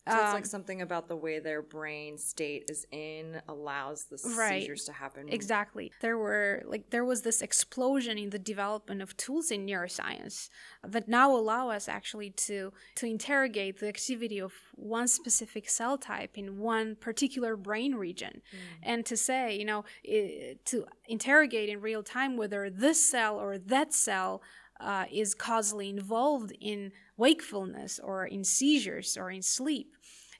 So 0.09 0.13
it's 0.13 0.33
like 0.33 0.43
um, 0.43 0.49
something 0.49 0.81
about 0.81 1.07
the 1.07 1.15
way 1.15 1.39
their 1.39 1.61
brain 1.61 2.17
state 2.17 2.69
is 2.69 2.85
in 2.91 3.41
allows 3.47 4.05
the 4.05 4.17
right, 4.37 4.61
seizures 4.61 4.85
to 4.85 4.93
happen. 4.93 5.29
Exactly. 5.29 5.91
There 6.01 6.17
were 6.17 6.63
like 6.65 6.89
there 6.89 7.05
was 7.05 7.21
this 7.21 7.41
explosion 7.41 8.17
in 8.17 8.29
the 8.29 8.39
development 8.39 9.01
of 9.01 9.15
tools 9.17 9.51
in 9.51 9.65
neuroscience 9.65 10.49
that 10.83 11.07
now 11.07 11.35
allow 11.35 11.69
us 11.69 11.89
actually 11.89 12.29
to 12.31 12.71
to 12.95 13.05
interrogate 13.05 13.79
the 13.79 13.87
activity 13.87 14.39
of 14.39 14.53
one 14.75 15.07
specific 15.07 15.69
cell 15.69 15.97
type 15.97 16.37
in 16.37 16.57
one 16.57 16.95
particular 16.95 17.55
brain 17.57 17.95
region 17.95 18.41
mm. 18.53 18.57
and 18.83 19.05
to 19.05 19.17
say, 19.17 19.57
you 19.57 19.65
know, 19.65 19.83
to 20.03 20.85
interrogate 21.07 21.69
in 21.69 21.81
real 21.81 22.03
time 22.03 22.37
whether 22.37 22.69
this 22.69 23.03
cell 23.03 23.39
or 23.39 23.57
that 23.57 23.93
cell 23.93 24.41
uh, 24.79 25.05
is 25.11 25.33
causally 25.33 25.89
involved 25.89 26.53
in 26.61 26.91
wakefulness 27.17 27.99
or 27.99 28.25
in 28.25 28.43
seizures 28.43 29.17
or 29.17 29.31
in 29.31 29.41
sleep. 29.41 29.95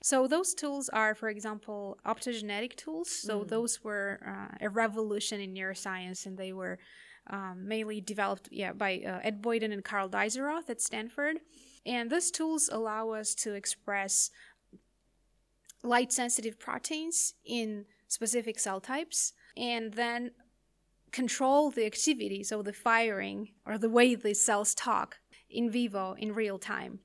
So 0.09 0.25
those 0.25 0.53
tools 0.53 0.87
are, 0.87 1.13
for 1.15 1.27
example, 1.27 1.97
optogenetic 2.05 2.77
tools. 2.77 3.09
So 3.11 3.41
mm. 3.41 3.47
those 3.49 3.83
were 3.83 4.21
uh, 4.25 4.55
a 4.61 4.69
revolution 4.69 5.41
in 5.41 5.53
neuroscience, 5.53 6.25
and 6.25 6.37
they 6.37 6.53
were 6.53 6.79
um, 7.29 7.67
mainly 7.67 7.99
developed, 7.99 8.47
yeah, 8.49 8.71
by 8.71 8.91
uh, 9.05 9.19
Ed 9.21 9.41
Boyden 9.41 9.73
and 9.73 9.83
Karl 9.83 10.07
Deisseroth 10.07 10.69
at 10.69 10.79
Stanford. 10.79 11.39
And 11.85 12.09
those 12.09 12.31
tools 12.31 12.69
allow 12.71 13.09
us 13.09 13.35
to 13.43 13.53
express 13.53 14.31
light-sensitive 15.83 16.57
proteins 16.57 17.33
in 17.43 17.83
specific 18.07 18.59
cell 18.59 18.79
types, 18.79 19.33
and 19.57 19.93
then 19.95 20.31
control 21.11 21.69
the 21.69 21.85
activity, 21.85 22.45
so 22.45 22.61
the 22.61 22.71
firing 22.71 23.49
or 23.65 23.77
the 23.77 23.89
way 23.89 24.15
the 24.15 24.33
cells 24.33 24.73
talk 24.73 25.17
in 25.49 25.69
vivo 25.69 26.15
in 26.17 26.33
real 26.33 26.57
time. 26.57 26.99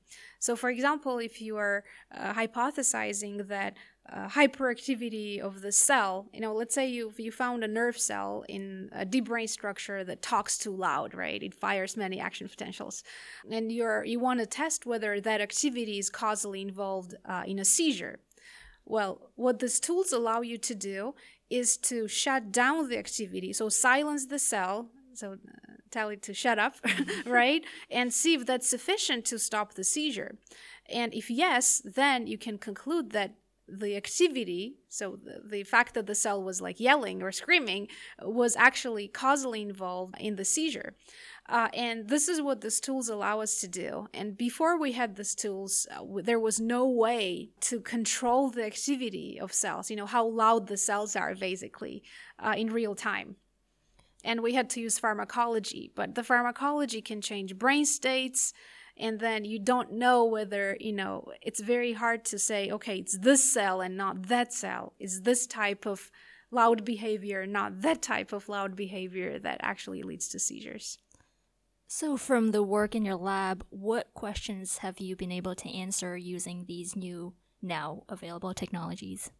So, 0.45 0.57
for 0.57 0.69
example, 0.69 1.19
if 1.19 1.41
you 1.41 1.55
are 1.55 1.85
uh, 2.13 2.33
hypothesizing 2.33 3.47
that 3.47 3.77
uh, 4.11 4.27
hyperactivity 4.27 5.39
of 5.39 5.61
the 5.61 5.71
cell, 5.71 6.27
you 6.33 6.41
know, 6.41 6.53
let's 6.53 6.75
say 6.75 6.85
you 6.85 7.13
you 7.17 7.31
found 7.31 7.63
a 7.63 7.67
nerve 7.79 7.97
cell 7.97 8.43
in 8.49 8.89
a 8.91 9.05
deep 9.05 9.25
brain 9.31 9.47
structure 9.47 10.03
that 10.03 10.21
talks 10.21 10.57
too 10.57 10.75
loud, 10.75 11.13
right? 11.13 11.41
It 11.41 11.53
fires 11.55 11.95
many 11.95 12.19
action 12.19 12.49
potentials, 12.49 13.05
and 13.49 13.71
you're 13.71 14.03
you 14.03 14.19
want 14.19 14.41
to 14.41 14.45
test 14.45 14.85
whether 14.85 15.21
that 15.21 15.39
activity 15.39 15.97
is 15.97 16.09
causally 16.09 16.61
involved 16.61 17.15
uh, 17.23 17.43
in 17.47 17.57
a 17.57 17.63
seizure. 17.75 18.19
Well, 18.83 19.31
what 19.35 19.59
these 19.59 19.79
tools 19.79 20.11
allow 20.11 20.41
you 20.41 20.57
to 20.57 20.75
do 20.75 21.15
is 21.49 21.77
to 21.89 22.09
shut 22.09 22.51
down 22.51 22.89
the 22.89 22.97
activity, 22.97 23.53
so 23.53 23.69
silence 23.69 24.25
the 24.25 24.39
cell, 24.39 24.89
so 25.13 25.27
uh, 25.33 25.72
tell 25.93 26.09
it 26.09 26.21
to 26.23 26.33
shut 26.33 26.59
up, 26.59 26.75
right? 27.25 27.63
And 27.89 28.13
see 28.13 28.33
if 28.33 28.45
that's 28.45 28.67
sufficient 28.67 29.25
to 29.25 29.39
stop 29.39 29.75
the 29.75 29.83
seizure. 29.83 30.35
And 30.89 31.13
if 31.13 31.29
yes, 31.29 31.81
then 31.85 32.27
you 32.27 32.37
can 32.37 32.57
conclude 32.57 33.11
that 33.11 33.35
the 33.67 33.95
activity, 33.95 34.75
so 34.89 35.17
the, 35.23 35.41
the, 35.45 35.63
fact 35.63 35.93
that 35.93 36.05
the 36.05 36.15
cell 36.15 36.43
was 36.43 36.61
like 36.61 36.81
yelling 36.81 37.23
or 37.23 37.31
screaming, 37.31 37.87
was 38.21 38.57
actually 38.57 39.07
causally 39.07 39.61
involved 39.61 40.15
in 40.19 40.35
the 40.35 40.43
seizure. 40.43 40.95
Uh, 41.47 41.69
and 41.73 42.09
this 42.09 42.27
is 42.27 42.41
what 42.41 42.61
these 42.61 42.79
tools 42.79 43.07
allow 43.07 43.39
us 43.39 43.59
to 43.61 43.67
do. 43.67 44.07
And 44.13 44.37
before 44.37 44.77
we 44.77 44.91
had 44.91 45.15
these 45.15 45.33
tools, 45.33 45.87
uh, 45.95 46.03
there 46.21 46.39
was 46.39 46.59
no 46.59 46.87
way 46.87 47.51
to 47.61 47.79
control 47.79 48.49
the 48.49 48.65
activity 48.65 49.39
of 49.39 49.53
cells, 49.53 49.89
you 49.89 49.95
know, 49.95 50.05
how 50.05 50.27
loud 50.27 50.67
the 50.67 50.77
cells 50.77 51.15
are 51.15 51.33
basically 51.33 52.03
uh, 52.39 52.55
in 52.57 52.71
real 52.71 52.95
time 52.95 53.37
and 54.23 54.41
we 54.41 54.53
had 54.53 54.69
to 54.69 54.81
use 54.81 54.99
pharmacology 54.99 55.91
but 55.95 56.15
the 56.15 56.23
pharmacology 56.23 57.01
can 57.01 57.21
change 57.21 57.57
brain 57.57 57.85
states 57.85 58.53
and 58.97 59.19
then 59.19 59.43
you 59.45 59.59
don't 59.59 59.91
know 59.91 60.23
whether 60.23 60.77
you 60.79 60.93
know 60.93 61.31
it's 61.41 61.59
very 61.59 61.93
hard 61.93 62.23
to 62.25 62.37
say 62.37 62.69
okay 62.71 62.97
it's 62.97 63.17
this 63.17 63.43
cell 63.43 63.81
and 63.81 63.97
not 63.97 64.27
that 64.27 64.53
cell. 64.53 64.93
Is 64.99 65.21
this 65.21 65.47
type 65.47 65.85
of 65.85 66.11
loud 66.51 66.85
behavior 66.85 67.45
not 67.45 67.81
that 67.81 68.01
type 68.01 68.33
of 68.33 68.49
loud 68.49 68.75
behavior 68.75 69.39
that 69.39 69.59
actually 69.61 70.03
leads 70.03 70.27
to 70.29 70.39
seizures? 70.39 70.99
So 71.87 72.17
from 72.17 72.51
the 72.51 72.63
work 72.63 72.95
in 72.95 73.05
your 73.05 73.15
lab 73.15 73.65
what 73.69 74.13
questions 74.13 74.79
have 74.79 74.99
you 74.99 75.15
been 75.15 75.31
able 75.31 75.55
to 75.55 75.75
answer 75.75 76.15
using 76.15 76.65
these 76.67 76.95
new 76.95 77.33
now 77.61 78.03
available 78.09 78.53
technologies 78.53 79.31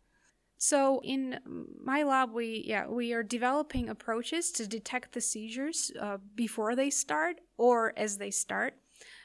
so 0.63 1.01
in 1.03 1.39
my 1.83 2.03
lab, 2.03 2.31
we 2.31 2.63
yeah 2.65 2.87
we 2.87 3.11
are 3.11 3.21
developing 3.21 3.89
approaches 3.89 4.49
to 4.53 4.65
detect 4.65 5.11
the 5.11 5.19
seizures 5.19 5.91
uh, 5.99 6.19
before 6.35 6.73
they 6.73 6.89
start 6.89 7.41
or 7.57 7.91
as 7.97 8.17
they 8.17 8.31
start 8.31 8.73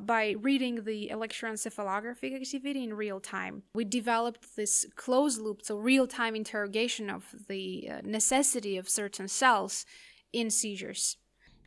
by 0.01 0.35
reading 0.41 0.83
the 0.83 1.11
electroencephalographic 1.13 2.35
activity 2.35 2.83
in 2.83 2.93
real 2.93 3.21
time. 3.21 3.63
We 3.73 3.85
developed 3.85 4.57
this 4.57 4.85
closed 4.97 5.41
loop, 5.41 5.61
so 5.63 5.77
real 5.77 6.09
time 6.09 6.35
interrogation 6.35 7.09
of 7.09 7.33
the 7.47 7.89
uh, 7.89 8.01
necessity 8.03 8.77
of 8.77 8.89
certain 8.89 9.29
cells 9.29 9.87
in 10.33 10.51
seizures. 10.51 11.19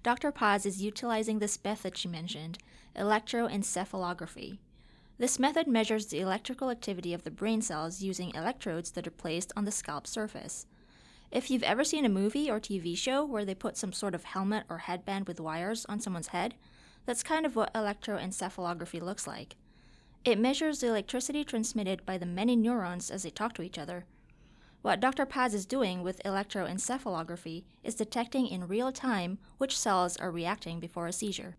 Dr. 0.03 0.33
Paz 0.33 0.65
is 0.65 0.81
utilizing 0.81 1.39
this 1.39 1.57
method 1.63 1.97
she 1.97 2.09
mentioned, 2.09 2.57
electroencephalography. 2.97 4.57
This 5.21 5.37
method 5.37 5.67
measures 5.67 6.07
the 6.07 6.19
electrical 6.19 6.71
activity 6.71 7.13
of 7.13 7.23
the 7.23 7.29
brain 7.29 7.61
cells 7.61 8.01
using 8.01 8.33
electrodes 8.33 8.89
that 8.93 9.05
are 9.05 9.11
placed 9.11 9.53
on 9.55 9.65
the 9.65 9.71
scalp 9.71 10.07
surface. 10.07 10.65
If 11.29 11.51
you've 11.51 11.61
ever 11.61 11.83
seen 11.83 12.05
a 12.05 12.09
movie 12.09 12.49
or 12.49 12.59
TV 12.59 12.97
show 12.97 13.23
where 13.23 13.45
they 13.45 13.53
put 13.53 13.77
some 13.77 13.93
sort 13.93 14.15
of 14.15 14.23
helmet 14.23 14.63
or 14.67 14.79
headband 14.79 15.27
with 15.27 15.39
wires 15.39 15.85
on 15.87 15.99
someone's 15.99 16.29
head, 16.29 16.55
that's 17.05 17.21
kind 17.21 17.45
of 17.45 17.55
what 17.55 17.71
electroencephalography 17.75 18.99
looks 18.99 19.27
like. 19.27 19.57
It 20.25 20.39
measures 20.39 20.79
the 20.79 20.87
electricity 20.87 21.43
transmitted 21.43 22.03
by 22.03 22.17
the 22.17 22.25
many 22.25 22.55
neurons 22.55 23.11
as 23.11 23.21
they 23.21 23.29
talk 23.29 23.53
to 23.53 23.61
each 23.61 23.77
other. 23.77 24.05
What 24.81 24.99
Dr. 24.99 25.27
Paz 25.27 25.53
is 25.53 25.67
doing 25.67 26.01
with 26.01 26.23
electroencephalography 26.23 27.65
is 27.83 27.93
detecting 27.93 28.47
in 28.47 28.67
real 28.67 28.91
time 28.91 29.37
which 29.59 29.77
cells 29.77 30.17
are 30.17 30.31
reacting 30.31 30.79
before 30.79 31.05
a 31.05 31.13
seizure. 31.13 31.57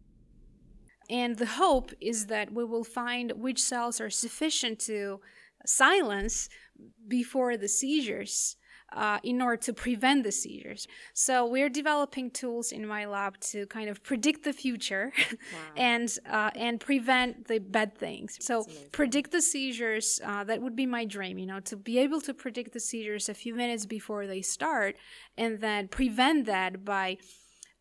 And 1.12 1.36
the 1.36 1.46
hope 1.46 1.92
is 2.00 2.26
that 2.26 2.54
we 2.54 2.64
will 2.64 2.84
find 2.84 3.32
which 3.32 3.60
cells 3.62 4.00
are 4.00 4.08
sufficient 4.08 4.78
to 4.90 5.20
silence 5.66 6.48
before 7.06 7.56
the 7.56 7.68
seizures. 7.68 8.56
Uh, 8.94 9.18
in 9.22 9.40
order 9.40 9.56
to 9.56 9.72
prevent 9.72 10.22
the 10.22 10.30
seizures. 10.30 10.86
So 11.14 11.46
we're 11.46 11.70
developing 11.70 12.30
tools 12.30 12.72
in 12.72 12.86
my 12.86 13.06
lab 13.06 13.40
to 13.52 13.64
kind 13.68 13.88
of 13.88 14.02
predict 14.02 14.44
the 14.44 14.52
future 14.52 15.14
wow. 15.16 15.58
and 15.78 16.14
uh, 16.30 16.50
and 16.54 16.78
prevent 16.78 17.48
the 17.48 17.58
bad 17.58 17.96
things. 17.96 18.36
So 18.42 18.66
predict 18.90 19.30
the 19.30 19.40
seizures. 19.40 20.20
Uh, 20.22 20.44
that 20.44 20.60
would 20.60 20.76
be 20.76 20.84
my 20.84 21.06
dream, 21.06 21.38
you 21.38 21.46
know, 21.46 21.60
to 21.60 21.74
be 21.74 22.00
able 22.00 22.20
to 22.20 22.34
predict 22.34 22.74
the 22.74 22.80
seizures 22.80 23.30
a 23.30 23.34
few 23.34 23.54
minutes 23.54 23.86
before 23.86 24.26
they 24.26 24.42
start, 24.42 24.96
and 25.38 25.62
then 25.62 25.88
prevent 25.88 26.44
that 26.44 26.84
by 26.84 27.16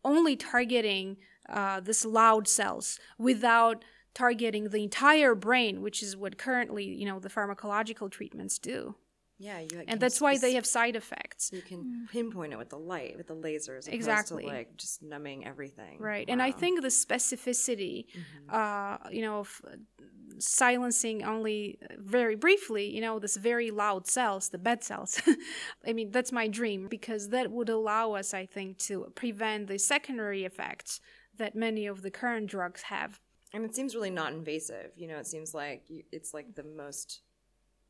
only 0.02 0.34
targeting 0.34 1.18
uh, 1.52 1.80
this 1.80 2.04
loud 2.04 2.48
cells 2.48 2.98
without 3.18 3.84
targeting 4.14 4.68
the 4.68 4.82
entire 4.82 5.34
brain, 5.34 5.82
which 5.82 6.02
is 6.02 6.16
what 6.16 6.38
currently 6.38 6.84
you 6.84 7.06
know 7.06 7.18
the 7.18 7.28
pharmacological 7.30 8.10
treatments 8.10 8.58
do. 8.58 8.94
Yeah, 9.42 9.58
you, 9.58 9.82
and 9.88 9.98
that's 9.98 10.20
why 10.20 10.38
they 10.38 10.54
have 10.54 10.64
side 10.64 10.94
effects. 10.94 11.50
You 11.52 11.62
can 11.62 12.06
pinpoint 12.12 12.52
it 12.52 12.58
with 12.58 12.70
the 12.70 12.78
light, 12.78 13.16
with 13.16 13.26
the 13.26 13.34
lasers, 13.34 13.88
exactly. 13.88 14.44
like 14.44 14.76
just 14.76 15.02
numbing 15.02 15.44
everything. 15.44 15.98
Right, 15.98 16.28
wow. 16.28 16.32
and 16.32 16.40
I 16.40 16.52
think 16.52 16.80
the 16.80 16.88
specificity, 16.88 18.06
mm-hmm. 18.06 18.54
uh, 18.54 19.10
you 19.10 19.22
know, 19.22 19.40
of 19.40 19.60
silencing 20.38 21.24
only 21.24 21.80
very 21.98 22.36
briefly, 22.36 22.88
you 22.94 23.00
know, 23.00 23.18
this 23.18 23.36
very 23.36 23.72
loud 23.72 24.06
cells, 24.06 24.50
the 24.50 24.58
bed 24.58 24.84
cells. 24.84 25.20
I 25.86 25.92
mean, 25.92 26.12
that's 26.12 26.30
my 26.30 26.46
dream 26.46 26.86
because 26.86 27.30
that 27.30 27.50
would 27.50 27.68
allow 27.68 28.12
us, 28.12 28.32
I 28.32 28.46
think, 28.46 28.78
to 28.78 29.10
prevent 29.16 29.66
the 29.66 29.78
secondary 29.78 30.44
effects 30.44 31.00
that 31.36 31.56
many 31.56 31.86
of 31.86 32.02
the 32.02 32.12
current 32.12 32.46
drugs 32.46 32.82
have. 32.82 33.18
And 33.52 33.64
it 33.64 33.74
seems 33.74 33.96
really 33.96 34.10
not 34.10 34.32
invasive. 34.32 34.92
You 34.96 35.08
know, 35.08 35.18
it 35.18 35.26
seems 35.26 35.52
like 35.52 35.82
it's 36.12 36.32
like 36.32 36.54
the 36.54 36.62
most 36.62 37.22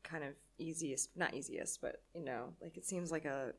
kind 0.03 0.23
of 0.23 0.33
easiest, 0.57 1.09
not 1.15 1.33
easiest, 1.33 1.81
but 1.81 2.01
you 2.13 2.23
know, 2.23 2.53
like 2.61 2.77
it 2.77 2.85
seems 2.85 3.11
like 3.11 3.25
a 3.25 3.53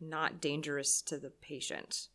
not 0.00 0.40
dangerous 0.40 1.02
to 1.02 1.18
the 1.18 1.30
patient. 1.30 2.08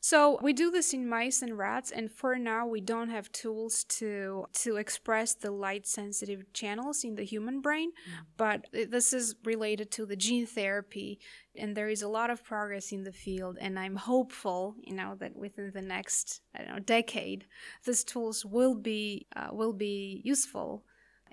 So 0.00 0.38
we 0.40 0.52
do 0.52 0.70
this 0.70 0.92
in 0.92 1.08
mice 1.08 1.42
and 1.42 1.58
rats, 1.58 1.90
and 1.90 2.12
for 2.12 2.36
now 2.36 2.64
we 2.64 2.80
don't 2.80 3.08
have 3.08 3.32
tools 3.32 3.82
to 3.98 4.46
to 4.62 4.76
express 4.76 5.34
the 5.34 5.50
light 5.50 5.84
sensitive 5.84 6.52
channels 6.52 7.02
in 7.02 7.16
the 7.16 7.24
human 7.24 7.60
brain. 7.60 7.90
But 8.36 8.66
this 8.72 9.12
is 9.12 9.34
related 9.44 9.90
to 9.92 10.06
the 10.06 10.14
gene 10.14 10.46
therapy, 10.46 11.18
and 11.56 11.76
there 11.76 11.88
is 11.88 12.02
a 12.02 12.08
lot 12.08 12.30
of 12.30 12.44
progress 12.44 12.92
in 12.92 13.02
the 13.02 13.12
field. 13.12 13.58
And 13.60 13.80
I'm 13.80 13.96
hopeful, 13.96 14.76
you 14.80 14.94
know, 14.94 15.16
that 15.18 15.34
within 15.34 15.72
the 15.74 15.82
next 15.82 16.40
I 16.54 16.58
don't 16.58 16.74
know 16.74 16.78
decade, 16.78 17.46
these 17.84 18.04
tools 18.04 18.44
will 18.44 18.76
be 18.76 19.26
uh, 19.34 19.48
will 19.50 19.72
be 19.72 20.20
useful 20.24 20.84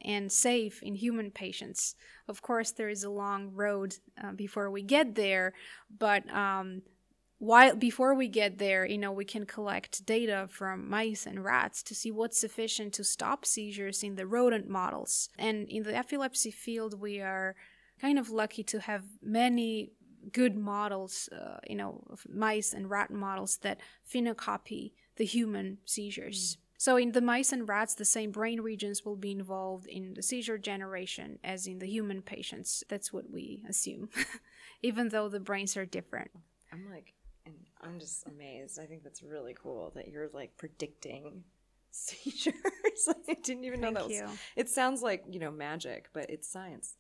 and 0.01 0.31
safe 0.31 0.81
in 0.81 0.95
human 0.95 1.31
patients. 1.31 1.95
Of 2.27 2.41
course, 2.41 2.71
there 2.71 2.89
is 2.89 3.03
a 3.03 3.09
long 3.09 3.51
road 3.53 3.95
uh, 4.21 4.31
before 4.31 4.69
we 4.69 4.81
get 4.81 5.15
there, 5.15 5.53
but 5.97 6.29
um, 6.33 6.81
while 7.39 7.75
before 7.75 8.15
we 8.15 8.29
get 8.29 8.57
there, 8.57 8.85
you 8.85 8.97
know, 8.97 9.11
we 9.11 9.25
can 9.25 9.45
collect 9.45 10.05
data 10.05 10.47
from 10.49 10.89
mice 10.89 11.25
and 11.25 11.43
rats 11.43 11.83
to 11.83 11.93
see 11.93 12.09
what's 12.09 12.39
sufficient 12.39 12.93
to 12.93 13.03
stop 13.03 13.45
seizures 13.45 14.01
in 14.01 14.15
the 14.15 14.25
rodent 14.25 14.69
models. 14.69 15.29
And 15.37 15.67
in 15.67 15.83
the 15.83 15.95
epilepsy 15.95 16.51
field, 16.51 17.01
we 17.01 17.19
are 17.19 17.55
kind 17.99 18.17
of 18.17 18.29
lucky 18.29 18.63
to 18.63 18.79
have 18.79 19.03
many 19.21 19.91
good 20.31 20.55
models, 20.55 21.27
uh, 21.33 21.57
you 21.67 21.75
know, 21.75 22.03
mice 22.29 22.71
and 22.71 22.89
rat 22.89 23.11
models 23.11 23.57
that 23.57 23.79
phenocopy 24.09 24.93
the 25.17 25.25
human 25.25 25.79
seizures. 25.85 26.57
So 26.83 26.97
in 26.97 27.13
the 27.13 27.21
mice 27.21 27.53
and 27.53 27.65
rats, 27.65 27.93
the 27.93 28.03
same 28.03 28.31
brain 28.31 28.59
regions 28.59 29.05
will 29.05 29.15
be 29.15 29.31
involved 29.31 29.87
in 29.87 30.15
the 30.15 30.21
seizure 30.21 30.57
generation 30.57 31.39
as 31.41 31.65
in 31.65 31.79
the 31.79 31.87
human 31.87 32.21
patients. 32.21 32.83
That's 32.89 33.13
what 33.13 33.29
we 33.31 33.63
assume, 33.69 34.09
even 34.81 35.07
though 35.07 35.29
the 35.29 35.39
brains 35.39 35.77
are 35.77 35.85
different. 35.85 36.31
I'm 36.73 36.85
like, 36.91 37.13
I'm 37.79 37.99
just 38.01 38.27
amazed. 38.27 38.79
I 38.81 38.85
think 38.85 39.01
that's 39.01 39.23
really 39.23 39.53
cool 39.53 39.93
that 39.95 40.09
you're 40.09 40.27
like 40.33 40.57
predicting 40.57 41.45
seizures. 41.91 42.53
I 43.29 43.35
didn't 43.41 43.63
even 43.63 43.79
know 43.79 43.87
Thank 43.93 43.97
that 43.99 44.07
was. 44.07 44.17
you. 44.17 44.27
It 44.57 44.67
sounds 44.67 45.01
like 45.01 45.23
you 45.29 45.39
know 45.39 45.51
magic, 45.51 46.09
but 46.11 46.29
it's 46.29 46.49
science. 46.49 46.97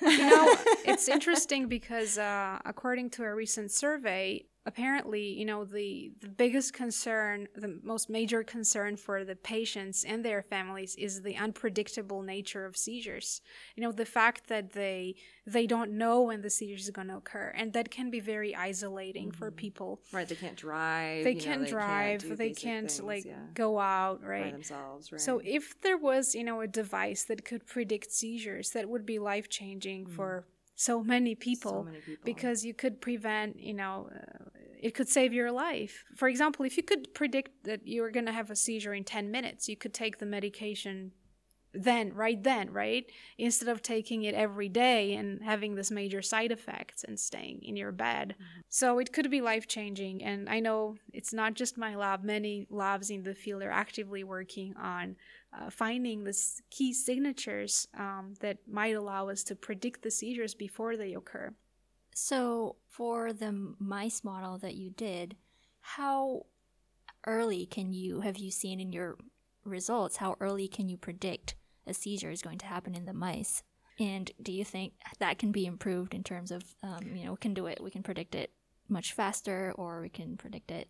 you 0.00 0.30
know, 0.30 0.54
it's 0.84 1.08
interesting 1.08 1.66
because 1.66 2.18
uh, 2.18 2.60
according 2.64 3.10
to 3.10 3.24
a 3.24 3.34
recent 3.34 3.72
survey, 3.72 4.46
apparently, 4.66 5.22
you 5.22 5.44
know, 5.44 5.64
the, 5.64 6.12
the 6.20 6.28
biggest 6.28 6.72
concern, 6.72 7.48
the 7.54 7.78
most 7.82 8.08
major 8.08 8.42
concern 8.42 8.96
for 8.96 9.24
the 9.24 9.36
patients 9.36 10.04
and 10.04 10.24
their 10.24 10.42
families 10.42 10.94
is 10.96 11.22
the 11.22 11.36
unpredictable 11.36 12.22
nature 12.22 12.64
of 12.64 12.76
seizures. 12.76 13.42
You 13.76 13.82
know, 13.82 13.92
the 13.92 14.06
fact 14.06 14.48
that 14.48 14.72
they 14.72 15.16
they 15.46 15.66
don't 15.66 15.92
know 15.92 16.22
when 16.22 16.40
the 16.40 16.48
seizure 16.48 16.80
is 16.80 16.90
going 16.90 17.08
to 17.08 17.16
occur, 17.16 17.52
and 17.54 17.72
that 17.74 17.90
can 17.90 18.10
be 18.10 18.20
very 18.20 18.56
isolating 18.56 19.30
for 19.30 19.48
mm-hmm. 19.48 19.56
people. 19.56 20.00
Right? 20.12 20.26
They 20.26 20.34
can't 20.34 20.56
drive. 20.56 21.24
They 21.24 21.32
you 21.32 21.36
know, 21.36 21.44
can't 21.44 21.68
drive. 21.68 22.38
they 22.38 22.50
can't 22.50 22.90
things, 22.90 23.02
like 23.02 23.26
yeah, 23.26 23.34
go 23.52 23.78
out, 23.78 24.22
by 24.22 24.28
right? 24.28 24.52
themselves. 24.52 25.12
Right. 25.12 25.20
So 25.20 25.42
if 25.44 25.78
there 25.82 25.98
was, 25.98 26.34
you 26.34 26.44
know, 26.44 26.62
a 26.62 26.66
device 26.66 27.24
that 27.24 27.44
could 27.44 27.66
predict 27.66 28.12
seizures, 28.12 28.70
that 28.70 28.88
would 28.88 29.04
be 29.04 29.18
life 29.18 29.50
changing 29.50 30.06
mm. 30.06 30.12
for 30.12 30.46
so 30.74 31.02
many 31.02 31.34
people, 31.34 31.84
many 31.84 32.00
people. 32.00 32.22
because 32.24 32.64
you 32.64 32.74
could 32.74 33.00
prevent, 33.00 33.60
you 33.60 33.74
know, 33.74 34.10
uh, 34.14 34.48
it 34.80 34.94
could 34.94 35.08
save 35.08 35.32
your 35.32 35.50
life. 35.50 36.04
For 36.14 36.28
example, 36.28 36.64
if 36.64 36.76
you 36.76 36.82
could 36.82 37.14
predict 37.14 37.64
that 37.64 37.86
you 37.86 38.02
were 38.02 38.10
going 38.10 38.26
to 38.26 38.32
have 38.32 38.50
a 38.50 38.56
seizure 38.56 38.92
in 38.92 39.04
10 39.04 39.30
minutes, 39.30 39.68
you 39.68 39.76
could 39.76 39.94
take 39.94 40.18
the 40.18 40.26
medication 40.26 41.12
then 41.74 42.12
right 42.14 42.42
then 42.42 42.70
right 42.70 43.10
instead 43.36 43.68
of 43.68 43.82
taking 43.82 44.22
it 44.22 44.34
every 44.34 44.68
day 44.68 45.14
and 45.14 45.42
having 45.42 45.74
this 45.74 45.90
major 45.90 46.22
side 46.22 46.52
effects 46.52 47.04
and 47.04 47.18
staying 47.18 47.60
in 47.62 47.76
your 47.76 47.90
bed 47.90 48.34
so 48.68 48.98
it 48.98 49.12
could 49.12 49.30
be 49.30 49.40
life 49.40 49.66
changing 49.66 50.22
and 50.22 50.48
i 50.48 50.60
know 50.60 50.94
it's 51.12 51.32
not 51.32 51.54
just 51.54 51.76
my 51.76 51.96
lab 51.96 52.22
many 52.22 52.66
labs 52.70 53.10
in 53.10 53.24
the 53.24 53.34
field 53.34 53.62
are 53.62 53.70
actively 53.70 54.22
working 54.22 54.74
on 54.80 55.16
uh, 55.56 55.70
finding 55.70 56.24
the 56.24 56.36
key 56.70 56.92
signatures 56.92 57.86
um, 57.98 58.34
that 58.40 58.58
might 58.66 58.96
allow 58.96 59.28
us 59.28 59.42
to 59.44 59.54
predict 59.54 60.02
the 60.02 60.10
seizures 60.10 60.54
before 60.54 60.96
they 60.96 61.14
occur 61.14 61.52
So, 62.14 62.76
for 62.88 63.32
the 63.32 63.74
mice 63.78 64.22
model 64.24 64.58
that 64.58 64.74
you 64.74 64.90
did, 64.90 65.36
how 65.80 66.46
early 67.26 67.66
can 67.66 67.92
you 67.92 68.20
have 68.20 68.38
you 68.38 68.50
seen 68.50 68.80
in 68.80 68.92
your 68.92 69.16
results? 69.64 70.16
How 70.18 70.36
early 70.40 70.68
can 70.68 70.88
you 70.88 70.96
predict 70.96 71.54
a 71.86 71.94
seizure 71.94 72.30
is 72.30 72.42
going 72.42 72.58
to 72.58 72.66
happen 72.66 72.94
in 72.94 73.04
the 73.06 73.12
mice? 73.12 73.62
And 73.98 74.30
do 74.42 74.52
you 74.52 74.64
think 74.64 74.94
that 75.18 75.38
can 75.38 75.52
be 75.52 75.66
improved 75.66 76.14
in 76.14 76.24
terms 76.24 76.50
of, 76.50 76.64
um, 76.82 77.14
you 77.14 77.24
know, 77.24 77.32
we 77.32 77.36
can 77.38 77.54
do 77.54 77.66
it, 77.66 77.82
we 77.82 77.90
can 77.90 78.02
predict 78.02 78.34
it 78.34 78.50
much 78.88 79.12
faster, 79.12 79.72
or 79.76 80.00
we 80.02 80.08
can 80.08 80.36
predict 80.36 80.70
it? 80.70 80.88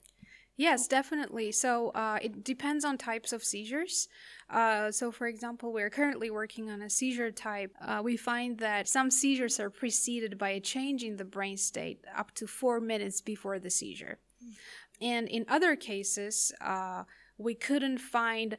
Yes, 0.57 0.87
definitely. 0.87 1.51
So 1.51 1.91
uh, 1.91 2.19
it 2.23 2.45
depends 2.45 2.85
on 2.85 2.97
types 2.97 3.33
of 3.33 3.43
seizures. 3.43 4.09
Uh, 4.49 4.93
so, 4.93 5.11
for 5.11 5.27
example, 5.27 5.73
we're 5.73 5.91
currently 5.91 6.31
working 6.31 6.71
on 6.71 6.81
a 6.81 6.89
seizure 6.89 7.33
type. 7.33 7.73
Uh, 7.81 8.01
we 8.05 8.17
find 8.17 8.59
that 8.59 8.89
some 8.89 9.11
seizures 9.11 9.59
are 9.59 9.71
preceded 9.71 10.39
by 10.39 10.51
a 10.51 10.61
change 10.61 11.03
in 11.03 11.17
the 11.17 11.25
brain 11.25 11.57
state 11.57 12.05
up 12.17 12.33
to 12.37 12.47
four 12.47 12.81
minutes 12.81 13.21
before 13.21 13.59
the 13.59 13.71
seizure. 13.71 14.19
And 15.01 15.29
in 15.29 15.45
other 15.49 15.75
cases, 15.75 16.53
uh, 16.61 17.03
we 17.37 17.55
couldn't 17.55 17.99
find 17.99 18.57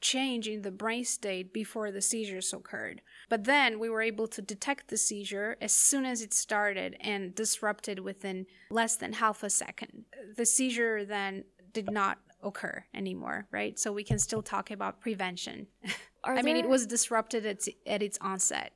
change 0.00 0.48
in 0.48 0.62
the 0.62 0.70
brain 0.70 1.04
state 1.04 1.52
before 1.52 1.90
the 1.90 2.00
seizures 2.00 2.52
occurred. 2.52 3.02
But 3.28 3.44
then 3.44 3.78
we 3.78 3.88
were 3.88 4.02
able 4.02 4.26
to 4.28 4.42
detect 4.42 4.88
the 4.88 4.96
seizure 4.96 5.56
as 5.60 5.72
soon 5.72 6.04
as 6.04 6.22
it 6.22 6.32
started 6.32 6.96
and 7.00 7.34
disrupt 7.34 7.88
it 7.88 8.02
within 8.02 8.46
less 8.70 8.96
than 8.96 9.14
half 9.14 9.42
a 9.42 9.50
second. 9.50 10.04
The 10.36 10.46
seizure 10.46 11.04
then 11.04 11.44
did 11.72 11.90
not 11.90 12.18
occur 12.42 12.84
anymore, 12.94 13.46
right? 13.50 13.78
So 13.78 13.92
we 13.92 14.04
can 14.04 14.18
still 14.18 14.42
talk 14.42 14.70
about 14.70 15.00
prevention. 15.00 15.66
Are 16.24 16.36
I 16.36 16.42
mean, 16.42 16.56
it 16.56 16.68
was 16.68 16.86
disrupted 16.86 17.46
at, 17.46 17.66
at 17.86 18.02
its 18.02 18.18
onset. 18.20 18.72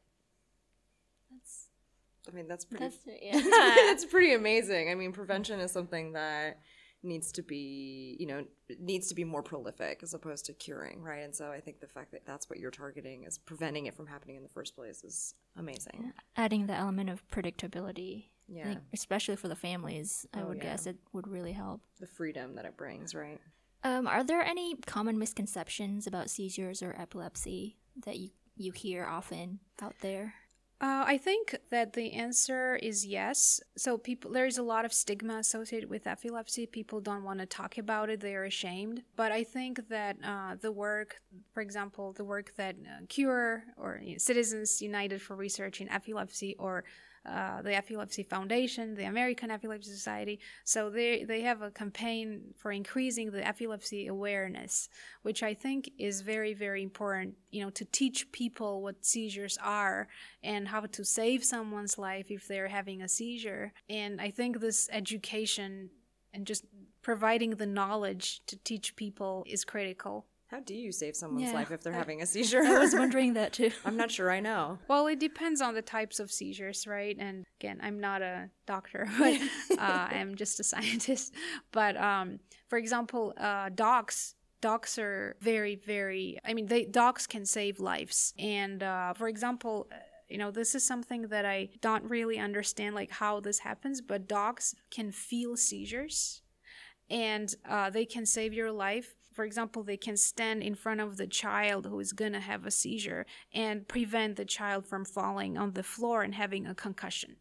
That's, 1.30 1.68
I 2.28 2.30
mean, 2.30 2.46
that's 2.46 2.64
pretty. 2.64 2.84
that's 2.84 2.98
yeah. 3.06 3.92
it's 3.92 4.04
pretty 4.04 4.34
amazing. 4.34 4.90
I 4.90 4.94
mean, 4.94 5.12
prevention 5.12 5.60
is 5.60 5.72
something 5.72 6.12
that 6.12 6.58
needs 7.02 7.32
to 7.32 7.42
be, 7.42 8.16
you 8.20 8.26
know, 8.26 8.44
needs 8.78 9.08
to 9.08 9.14
be 9.14 9.24
more 9.24 9.42
prolific 9.42 10.00
as 10.02 10.14
opposed 10.14 10.46
to 10.46 10.52
curing, 10.52 11.02
right? 11.02 11.22
And 11.24 11.34
so 11.34 11.50
I 11.50 11.60
think 11.60 11.80
the 11.80 11.86
fact 11.88 12.12
that 12.12 12.24
that's 12.24 12.48
what 12.48 12.58
you're 12.58 12.70
targeting 12.70 13.24
is 13.24 13.38
preventing 13.38 13.86
it 13.86 13.94
from 13.94 14.06
happening 14.06 14.36
in 14.36 14.42
the 14.42 14.48
first 14.48 14.74
place 14.76 15.02
is 15.04 15.34
amazing. 15.56 16.12
Adding 16.36 16.66
the 16.66 16.74
element 16.74 17.10
of 17.10 17.26
predictability, 17.28 18.26
Yeah. 18.46 18.64
think, 18.64 18.80
especially 18.92 19.36
for 19.36 19.48
the 19.48 19.56
families, 19.56 20.26
I 20.32 20.42
Oh, 20.42 20.48
would 20.48 20.58
yeah. 20.58 20.62
guess 20.64 20.86
it 20.86 20.98
would 21.12 21.26
really 21.26 21.52
help. 21.52 21.80
The 21.98 22.06
freedom 22.06 22.54
that 22.54 22.64
it 22.64 22.76
brings, 22.76 23.14
right? 23.14 23.40
Um, 23.84 24.06
are 24.06 24.22
there 24.22 24.42
any 24.42 24.76
common 24.76 25.18
misconceptions 25.18 26.06
about 26.06 26.30
seizures 26.30 26.82
or 26.82 26.94
epilepsy 26.96 27.78
that 28.04 28.16
you, 28.18 28.30
you 28.56 28.70
hear 28.70 29.04
often 29.04 29.58
out 29.80 29.96
there? 30.02 30.34
Uh, 30.82 31.04
I 31.06 31.16
think 31.16 31.54
that 31.70 31.92
the 31.92 32.12
answer 32.12 32.74
is 32.74 33.06
yes. 33.06 33.60
So 33.76 33.96
people, 33.96 34.32
there 34.32 34.46
is 34.46 34.58
a 34.58 34.64
lot 34.64 34.84
of 34.84 34.92
stigma 34.92 35.36
associated 35.36 35.88
with 35.88 36.08
epilepsy. 36.08 36.66
People 36.66 37.00
don't 37.00 37.22
want 37.22 37.38
to 37.38 37.46
talk 37.46 37.78
about 37.78 38.10
it; 38.10 38.18
they 38.18 38.34
are 38.34 38.42
ashamed. 38.42 39.04
But 39.14 39.30
I 39.30 39.44
think 39.44 39.88
that 39.90 40.16
uh, 40.24 40.56
the 40.60 40.72
work, 40.72 41.20
for 41.54 41.62
example, 41.62 42.12
the 42.12 42.24
work 42.24 42.56
that 42.56 42.74
uh, 42.74 43.06
Cure 43.08 43.62
or 43.76 44.00
you 44.02 44.12
know, 44.12 44.18
Citizens 44.18 44.82
United 44.82 45.22
for 45.22 45.36
Research 45.36 45.80
in 45.80 45.88
Epilepsy 45.88 46.56
or 46.58 46.82
uh, 47.24 47.62
the 47.62 47.74
Epilepsy 47.74 48.24
Foundation, 48.24 48.94
the 48.94 49.04
American 49.04 49.50
Epilepsy 49.50 49.90
Society. 49.90 50.40
So 50.64 50.90
they 50.90 51.24
they 51.24 51.42
have 51.42 51.62
a 51.62 51.70
campaign 51.70 52.54
for 52.56 52.72
increasing 52.72 53.30
the 53.30 53.46
epilepsy 53.46 54.08
awareness, 54.08 54.88
which 55.22 55.42
I 55.42 55.54
think 55.54 55.92
is 55.98 56.22
very 56.22 56.52
very 56.52 56.82
important. 56.82 57.34
You 57.50 57.62
know, 57.62 57.70
to 57.70 57.84
teach 57.84 58.32
people 58.32 58.82
what 58.82 59.04
seizures 59.04 59.58
are 59.62 60.08
and 60.42 60.68
how 60.68 60.80
to 60.80 61.04
save 61.04 61.44
someone's 61.44 61.96
life 61.96 62.30
if 62.30 62.48
they're 62.48 62.68
having 62.68 63.02
a 63.02 63.08
seizure. 63.08 63.72
And 63.88 64.20
I 64.20 64.30
think 64.30 64.60
this 64.60 64.88
education 64.92 65.90
and 66.34 66.46
just 66.46 66.64
providing 67.02 67.50
the 67.50 67.66
knowledge 67.66 68.42
to 68.46 68.56
teach 68.56 68.96
people 68.96 69.44
is 69.46 69.64
critical. 69.64 70.26
How 70.52 70.60
do 70.60 70.74
you 70.74 70.92
save 70.92 71.16
someone's 71.16 71.44
Yeah, 71.44 71.54
life 71.54 71.70
if 71.70 71.82
they're 71.82 71.94
I- 71.94 71.96
having 71.96 72.20
a 72.20 72.26
seizure? 72.34 72.62
I 72.62 72.78
was 72.78 72.94
wondering 72.94 73.32
that 73.40 73.54
too. 73.54 73.70
I'm 73.86 73.96
not 73.96 74.10
sure 74.10 74.30
I 74.30 74.40
know. 74.40 74.78
Well, 74.86 75.06
it 75.06 75.18
depends 75.18 75.62
on 75.62 75.74
the 75.74 75.80
types 75.80 76.20
of 76.20 76.30
seizures, 76.30 76.86
right? 76.86 77.16
And 77.18 77.46
again, 77.58 77.80
I'm 77.82 77.98
not 77.98 78.20
a 78.20 78.50
doctor, 78.66 79.08
but 79.18 79.40
uh, 79.78 80.08
I'm 80.10 80.34
just 80.34 80.60
a 80.60 80.64
scientist. 80.64 81.32
But 81.72 81.96
um, 81.96 82.38
for 82.68 82.76
example, 82.78 83.32
uh, 83.38 83.70
dogs. 83.74 84.34
Dogs 84.60 84.96
are 84.98 85.34
very, 85.40 85.74
very. 85.74 86.38
I 86.44 86.52
mean, 86.54 86.66
they 86.66 86.84
dogs 86.84 87.26
can 87.26 87.44
save 87.46 87.80
lives. 87.80 88.32
And 88.38 88.80
uh, 88.82 89.14
for 89.14 89.26
example, 89.26 89.88
uh, 89.90 89.96
you 90.28 90.38
know, 90.38 90.50
this 90.52 90.74
is 90.76 90.86
something 90.86 91.22
that 91.28 91.44
I 91.44 91.70
don't 91.80 92.04
really 92.08 92.38
understand, 92.38 92.94
like 92.94 93.10
how 93.10 93.40
this 93.40 93.58
happens. 93.60 94.00
But 94.00 94.28
dogs 94.28 94.76
can 94.90 95.10
feel 95.10 95.56
seizures, 95.56 96.42
and 97.10 97.52
uh, 97.68 97.90
they 97.90 98.04
can 98.04 98.24
save 98.26 98.52
your 98.52 98.70
life. 98.70 99.14
For 99.32 99.44
example, 99.44 99.82
they 99.82 99.96
can 99.96 100.16
stand 100.16 100.62
in 100.62 100.74
front 100.74 101.00
of 101.00 101.16
the 101.16 101.26
child 101.26 101.86
who 101.86 101.98
is 102.00 102.12
going 102.12 102.32
to 102.32 102.40
have 102.40 102.66
a 102.66 102.70
seizure 102.70 103.26
and 103.52 103.88
prevent 103.88 104.36
the 104.36 104.44
child 104.44 104.86
from 104.86 105.04
falling 105.04 105.56
on 105.56 105.72
the 105.72 105.82
floor 105.82 106.22
and 106.22 106.34
having 106.34 106.66
a 106.66 106.74
concussion. 106.74 107.36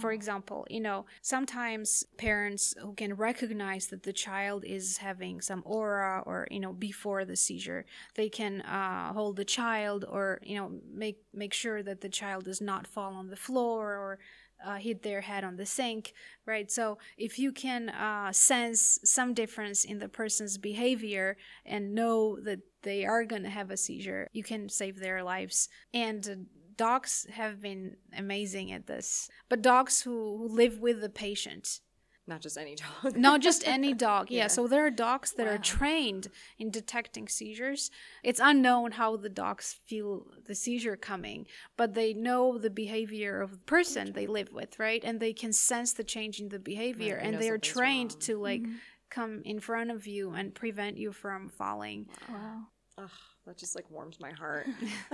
For 0.00 0.12
example, 0.12 0.66
you 0.70 0.80
know, 0.80 1.06
sometimes 1.20 2.04
parents 2.16 2.74
who 2.80 2.94
can 2.94 3.14
recognize 3.14 3.88
that 3.88 4.04
the 4.04 4.12
child 4.12 4.64
is 4.64 4.98
having 4.98 5.40
some 5.40 5.62
aura 5.66 6.22
or, 6.24 6.46
you 6.50 6.60
know, 6.60 6.72
before 6.72 7.24
the 7.24 7.36
seizure, 7.36 7.84
they 8.14 8.28
can 8.28 8.62
uh, 8.62 9.12
hold 9.12 9.36
the 9.36 9.44
child 9.44 10.04
or, 10.08 10.40
you 10.42 10.56
know, 10.56 10.80
make, 10.92 11.18
make 11.34 11.52
sure 11.52 11.82
that 11.82 12.00
the 12.00 12.08
child 12.08 12.44
does 12.44 12.60
not 12.60 12.86
fall 12.86 13.14
on 13.14 13.28
the 13.28 13.36
floor 13.36 13.94
or 13.94 14.18
uh, 14.64 14.76
hit 14.76 15.02
their 15.02 15.20
head 15.20 15.44
on 15.44 15.56
the 15.56 15.66
sink, 15.66 16.12
right? 16.46 16.70
So 16.70 16.98
if 17.16 17.38
you 17.38 17.52
can 17.52 17.88
uh, 17.88 18.32
sense 18.32 18.98
some 19.04 19.34
difference 19.34 19.84
in 19.84 19.98
the 19.98 20.08
person's 20.08 20.58
behavior 20.58 21.36
and 21.64 21.94
know 21.94 22.38
that 22.40 22.60
they 22.82 23.04
are 23.04 23.24
going 23.24 23.42
to 23.42 23.50
have 23.50 23.70
a 23.70 23.76
seizure, 23.76 24.28
you 24.32 24.42
can 24.42 24.68
save 24.68 24.98
their 24.98 25.22
lives. 25.22 25.68
And 25.92 26.28
uh, 26.28 26.34
dogs 26.76 27.26
have 27.32 27.60
been 27.60 27.96
amazing 28.16 28.72
at 28.72 28.86
this, 28.86 29.28
but 29.48 29.62
dogs 29.62 30.02
who, 30.02 30.38
who 30.38 30.48
live 30.48 30.78
with 30.78 31.00
the 31.00 31.08
patient 31.08 31.80
Not 32.28 32.40
just 32.42 32.58
any 32.58 32.74
dog. 33.02 33.16
not 33.16 33.40
just 33.40 33.66
any 33.66 33.92
dog 33.94 34.30
yeah. 34.30 34.42
Yeah. 34.42 34.46
so 34.48 34.68
there 34.68 34.84
are 34.86 34.90
dogs 34.90 35.32
that 35.32 35.46
are 35.46 35.58
trained 35.76 36.28
in 36.58 36.70
detecting 36.70 37.26
seizures 37.28 37.90
it's 38.22 38.40
unknown 38.50 38.92
how 38.92 39.16
the 39.16 39.30
dogs 39.30 39.66
feel 39.86 40.26
the 40.46 40.54
seizure 40.54 40.96
coming 40.96 41.46
but 41.76 41.94
they 41.94 42.12
know 42.12 42.58
the 42.58 42.70
behavior 42.84 43.40
of 43.40 43.50
the 43.52 43.64
person 43.76 44.12
they 44.12 44.26
live 44.26 44.52
with 44.52 44.78
right 44.78 45.02
and 45.04 45.20
they 45.20 45.32
can 45.32 45.52
sense 45.52 45.92
the 45.94 46.04
change 46.04 46.38
in 46.42 46.48
the 46.50 46.58
behavior 46.58 47.16
Right, 47.16 47.26
and 47.26 47.38
they 47.40 47.48
are 47.48 47.58
trained 47.76 48.12
wrong. 48.12 48.20
to 48.20 48.32
like 48.48 48.62
Mhm. 48.62 48.76
come 49.10 49.42
in 49.52 49.58
front 49.58 49.90
of 49.90 50.06
you 50.06 50.24
and 50.38 50.54
prevent 50.54 50.96
you 50.98 51.12
from 51.12 51.48
falling 51.48 52.06
Wow. 52.28 52.66
Ugh, 52.98 53.10
that 53.46 53.56
just 53.56 53.74
like 53.76 53.88
warms 53.90 54.18
my 54.20 54.32
heart. 54.32 54.66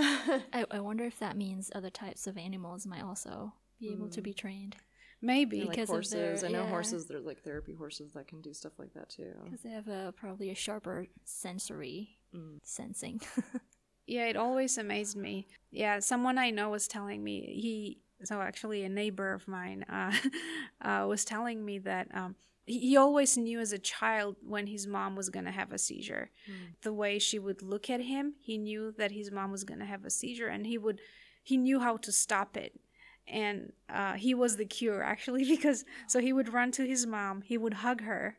I, 0.59 0.65
I 0.71 0.81
wonder 0.81 1.05
if 1.05 1.19
that 1.21 1.37
means 1.37 1.71
other 1.75 1.91
types 1.91 2.27
of 2.27 2.37
animals 2.39 2.87
might 2.87 3.03
also 3.11 3.53
be 3.79 3.93
able 3.93 4.09
to 4.09 4.21
Mm. 4.21 4.25
be 4.25 4.35
trained 4.35 4.77
maybe 5.25 5.59
Yeah, 5.59 5.65
like 5.65 5.71
Because 5.73 5.89
of 5.91 5.95
horses. 5.95 6.41
their- 6.41 6.49
I 6.51 6.53
know 6.53 6.63
yeah. 6.65 6.69
horses. 6.69 7.07
They're 7.07 7.21
like 7.21 7.43
therapy 7.43 7.73
horses 7.75 8.13
that 8.13 8.29
can 8.29 8.41
do 8.41 8.53
stuff 8.53 8.79
like 8.79 8.93
that 8.95 9.09
too. 9.11 9.33
because 9.45 9.63
they 9.63 9.71
have 9.71 9.89
a 9.89 10.13
probably 10.17 10.51
a 10.51 10.55
sharper 10.55 11.07
sensory 11.25 12.19
Mm. 12.35 12.59
sensing. 12.63 13.21
Yeah, 14.07 14.27
it 14.27 14.37
always 14.37 14.77
amazed 14.77 15.17
me. 15.17 15.47
Yeah, 15.71 15.99
someone 16.01 16.37
I 16.37 16.51
know 16.51 16.69
was 16.69 16.87
telling 16.87 17.25
me 17.25 17.41
he 17.59 18.03
so 18.23 18.39
actually 18.43 18.85
a 18.85 18.89
neighbor 18.91 19.33
of 19.33 19.49
mine 19.49 19.83
uh, 19.89 20.13
uh, 20.83 21.07
was 21.09 21.25
telling 21.25 21.65
me 21.65 21.79
that 21.79 22.09
um, 22.15 22.35
he, 22.67 22.81
he 22.81 22.97
always 22.99 23.39
knew 23.39 23.61
as 23.61 23.73
a 23.73 23.79
child 23.79 24.37
when 24.43 24.67
his 24.67 24.87
mom 24.87 25.17
was 25.17 25.31
gonna 25.31 25.51
have 25.53 25.73
a 25.73 25.79
seizure. 25.79 26.29
Mm. 26.47 26.75
The 26.83 26.93
way 26.93 27.19
she 27.19 27.39
would 27.39 27.63
look 27.63 27.89
at 27.89 28.03
him, 28.03 28.35
he 28.41 28.59
knew 28.59 28.93
that 28.99 29.11
his 29.13 29.31
mom 29.31 29.51
was 29.51 29.65
gonna 29.65 29.87
have 29.87 30.05
a 30.05 30.11
seizure, 30.11 30.49
and 30.49 30.67
he 30.67 30.77
would 30.77 31.01
he 31.43 31.57
knew 31.57 31.81
how 31.81 31.97
to 31.97 32.13
stop 32.13 32.59
it. 32.59 32.79
And 33.27 33.73
uh, 33.89 34.15
he 34.15 34.35
was 34.35 34.57
the 34.57 34.67
cure 34.67 35.03
actually 35.03 35.45
because 35.57 35.85
so 36.09 36.21
he 36.21 36.33
would 36.33 36.53
run 36.53 36.73
to 36.73 36.87
his 36.87 37.07
mom, 37.07 37.43
he 37.43 37.57
would 37.57 37.75
hug 37.75 38.03
her, 38.03 38.37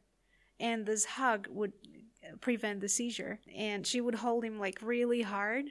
and 0.60 0.86
this 0.86 1.06
hug 1.06 1.48
would 1.50 1.74
prevent 2.42 2.82
the 2.82 2.90
seizure 2.90 3.40
and 3.56 3.86
she 3.86 4.02
would 4.02 4.16
hold 4.16 4.44
him 4.44 4.60
like 4.60 4.80
really 4.82 5.22
hard 5.22 5.66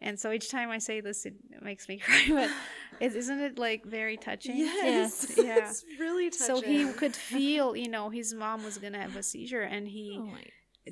and 0.00 0.18
so 0.18 0.32
each 0.32 0.50
time 0.50 0.68
i 0.68 0.78
say 0.78 1.00
this 1.00 1.24
it 1.24 1.34
makes 1.62 1.88
me 1.88 1.96
cry 2.04 2.24
but 2.28 2.50
is, 3.00 3.14
isn't 3.14 3.40
it 3.40 3.58
like 3.58 3.84
very 3.84 4.16
touching 4.16 4.56
Yes. 4.56 5.32
Yeah. 5.36 5.68
it's 5.70 5.84
really 6.00 6.28
touching. 6.30 6.56
so 6.56 6.60
he 6.60 6.84
could 6.92 7.14
feel 7.14 7.76
you 7.76 7.88
know 7.88 8.10
his 8.10 8.34
mom 8.34 8.64
was 8.64 8.78
gonna 8.78 9.00
have 9.00 9.16
a 9.16 9.22
seizure 9.22 9.62
and 9.62 9.86
he 9.86 10.18
oh 10.20 10.26
my. 10.26 10.42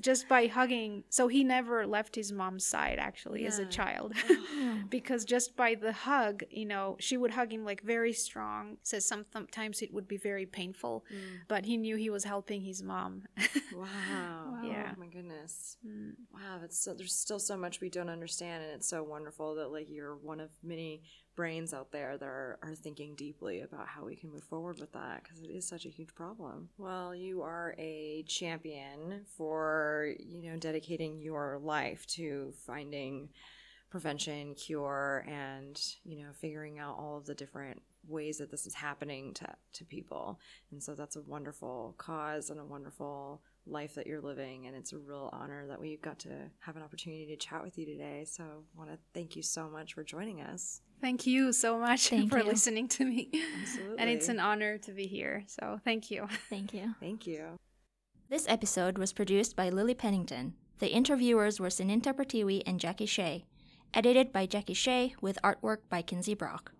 Just 0.00 0.28
by 0.28 0.46
hugging 0.46 1.02
so 1.08 1.26
he 1.26 1.42
never 1.42 1.86
left 1.86 2.14
his 2.14 2.30
mom's 2.30 2.64
side 2.64 2.98
actually 3.00 3.44
as 3.46 3.58
a 3.58 3.66
child 3.66 4.12
Yeah. 4.14 4.76
because 4.88 5.24
just 5.24 5.56
by 5.56 5.74
the 5.74 5.92
hug 5.92 6.44
you 6.50 6.64
know 6.64 6.96
she 7.00 7.16
would 7.16 7.32
hug 7.32 7.52
him 7.52 7.64
like 7.64 7.82
very 7.82 8.12
strong 8.12 8.76
says 8.84 9.04
some 9.04 9.24
sometimes 9.32 9.82
it 9.82 9.92
would 9.92 10.06
be 10.06 10.16
very 10.16 10.46
painful 10.46 11.04
Mm. 11.12 11.40
but 11.48 11.64
he 11.64 11.76
knew 11.76 11.96
he 11.96 12.10
was 12.10 12.24
helping 12.24 12.60
his 12.62 12.82
mom 12.82 13.24
Wow. 13.72 14.58
Yeah. 14.64 14.92
Oh 14.96 15.00
my 15.00 15.06
goodness. 15.06 15.76
Mm. 15.86 16.14
Wow. 16.32 16.58
That's 16.60 16.78
so, 16.78 16.92
there's 16.94 17.14
still 17.14 17.38
so 17.38 17.56
much 17.56 17.80
we 17.80 17.88
don't 17.88 18.10
understand, 18.10 18.64
and 18.64 18.72
it's 18.72 18.88
so 18.88 19.02
wonderful 19.02 19.54
that 19.56 19.70
like 19.70 19.88
you're 19.88 20.16
one 20.16 20.40
of 20.40 20.50
many 20.62 21.02
brains 21.40 21.72
out 21.72 21.90
there 21.90 22.18
that 22.18 22.26
are, 22.26 22.58
are 22.62 22.74
thinking 22.74 23.14
deeply 23.14 23.62
about 23.62 23.88
how 23.88 24.04
we 24.04 24.14
can 24.14 24.30
move 24.30 24.42
forward 24.42 24.78
with 24.78 24.92
that 24.92 25.22
because 25.22 25.40
it 25.40 25.48
is 25.48 25.66
such 25.66 25.86
a 25.86 25.88
huge 25.88 26.14
problem. 26.14 26.68
Well, 26.76 27.14
you 27.14 27.40
are 27.40 27.74
a 27.78 28.24
champion 28.28 29.24
for 29.38 30.12
you 30.18 30.50
know 30.50 30.58
dedicating 30.58 31.22
your 31.22 31.58
life 31.62 32.06
to 32.08 32.52
finding 32.66 33.30
prevention, 33.88 34.54
cure, 34.54 35.24
and 35.26 35.80
you 36.04 36.22
know 36.22 36.32
figuring 36.34 36.78
out 36.78 36.98
all 36.98 37.16
of 37.16 37.24
the 37.24 37.34
different 37.34 37.80
ways 38.06 38.36
that 38.36 38.50
this 38.50 38.66
is 38.66 38.74
happening 38.74 39.32
to 39.32 39.46
to 39.72 39.84
people. 39.86 40.38
And 40.72 40.82
so 40.82 40.94
that's 40.94 41.16
a 41.16 41.22
wonderful 41.22 41.94
cause 41.96 42.50
and 42.50 42.60
a 42.60 42.66
wonderful 42.66 43.40
life 43.66 43.94
that 43.94 44.06
you're 44.06 44.20
living 44.20 44.66
and 44.66 44.76
it's 44.76 44.92
a 44.92 44.98
real 44.98 45.30
honor 45.32 45.66
that 45.68 45.80
we 45.80 45.96
got 45.96 46.18
to 46.18 46.50
have 46.58 46.76
an 46.76 46.82
opportunity 46.82 47.26
to 47.26 47.36
chat 47.36 47.62
with 47.62 47.78
you 47.78 47.86
today. 47.86 48.26
So 48.26 48.44
I 48.44 48.78
want 48.78 48.90
to 48.90 48.98
thank 49.14 49.36
you 49.36 49.42
so 49.42 49.70
much 49.70 49.94
for 49.94 50.04
joining 50.04 50.42
us. 50.42 50.82
Thank 51.00 51.26
you 51.26 51.52
so 51.52 51.78
much 51.78 52.08
Thank 52.10 52.30
for 52.30 52.38
you. 52.38 52.44
listening 52.44 52.88
to 52.88 53.04
me. 53.04 53.30
Absolutely. 53.62 53.98
And 53.98 54.10
it's 54.10 54.28
an 54.28 54.38
honor 54.38 54.78
to 54.78 54.92
be 54.92 55.06
here. 55.06 55.44
So 55.46 55.80
thank 55.84 56.10
you. 56.10 56.26
Thank 56.50 56.74
you. 56.74 56.94
Thank 57.00 57.26
you. 57.26 57.58
This 58.28 58.46
episode 58.48 58.98
was 58.98 59.12
produced 59.12 59.56
by 59.56 59.70
Lily 59.70 59.94
Pennington. 59.94 60.54
The 60.78 60.92
interviewers 60.92 61.58
were 61.58 61.68
Sininta 61.68 62.14
Pertiwi 62.14 62.62
and 62.66 62.78
Jackie 62.78 63.06
Shea. 63.06 63.44
Edited 63.92 64.32
by 64.32 64.46
Jackie 64.46 64.74
Shea 64.74 65.14
with 65.20 65.38
artwork 65.42 65.78
by 65.88 66.00
Kinsey 66.00 66.34
Brock. 66.34 66.72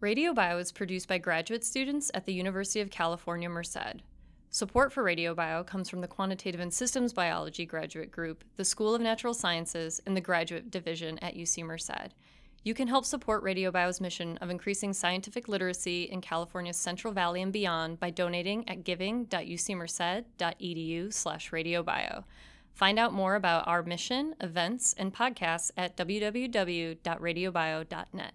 Radio 0.00 0.32
Bio 0.32 0.58
is 0.58 0.72
produced 0.72 1.08
by 1.08 1.18
graduate 1.18 1.64
students 1.64 2.10
at 2.14 2.26
the 2.26 2.34
University 2.34 2.80
of 2.80 2.90
California, 2.90 3.48
Merced. 3.48 4.02
Support 4.50 4.92
for 4.92 5.02
Radio 5.02 5.34
Bio 5.34 5.62
comes 5.62 5.88
from 5.88 6.00
the 6.00 6.08
Quantitative 6.08 6.60
and 6.60 6.72
Systems 6.72 7.12
Biology 7.12 7.64
Graduate 7.64 8.10
Group, 8.10 8.42
the 8.56 8.64
School 8.64 8.94
of 8.94 9.00
Natural 9.00 9.32
Sciences, 9.32 10.00
and 10.06 10.16
the 10.16 10.20
Graduate 10.20 10.70
Division 10.70 11.18
at 11.20 11.36
UC 11.36 11.64
Merced. 11.64 12.14
You 12.62 12.74
can 12.74 12.88
help 12.88 13.06
support 13.06 13.42
Radio 13.42 13.70
Bio's 13.70 14.02
mission 14.02 14.36
of 14.38 14.50
increasing 14.50 14.92
scientific 14.92 15.48
literacy 15.48 16.02
in 16.02 16.20
California's 16.20 16.76
Central 16.76 17.14
Valley 17.14 17.40
and 17.40 17.50
beyond 17.52 17.98
by 17.98 18.10
donating 18.10 18.68
at 18.68 18.84
giving.ucmerced.edu 18.84 21.12
slash 21.12 21.50
radiobio. 21.50 22.24
Find 22.74 22.98
out 22.98 23.14
more 23.14 23.34
about 23.34 23.66
our 23.66 23.82
mission, 23.82 24.34
events, 24.40 24.94
and 24.98 25.14
podcasts 25.14 25.70
at 25.76 25.96
www.radiobio.net. 25.96 28.32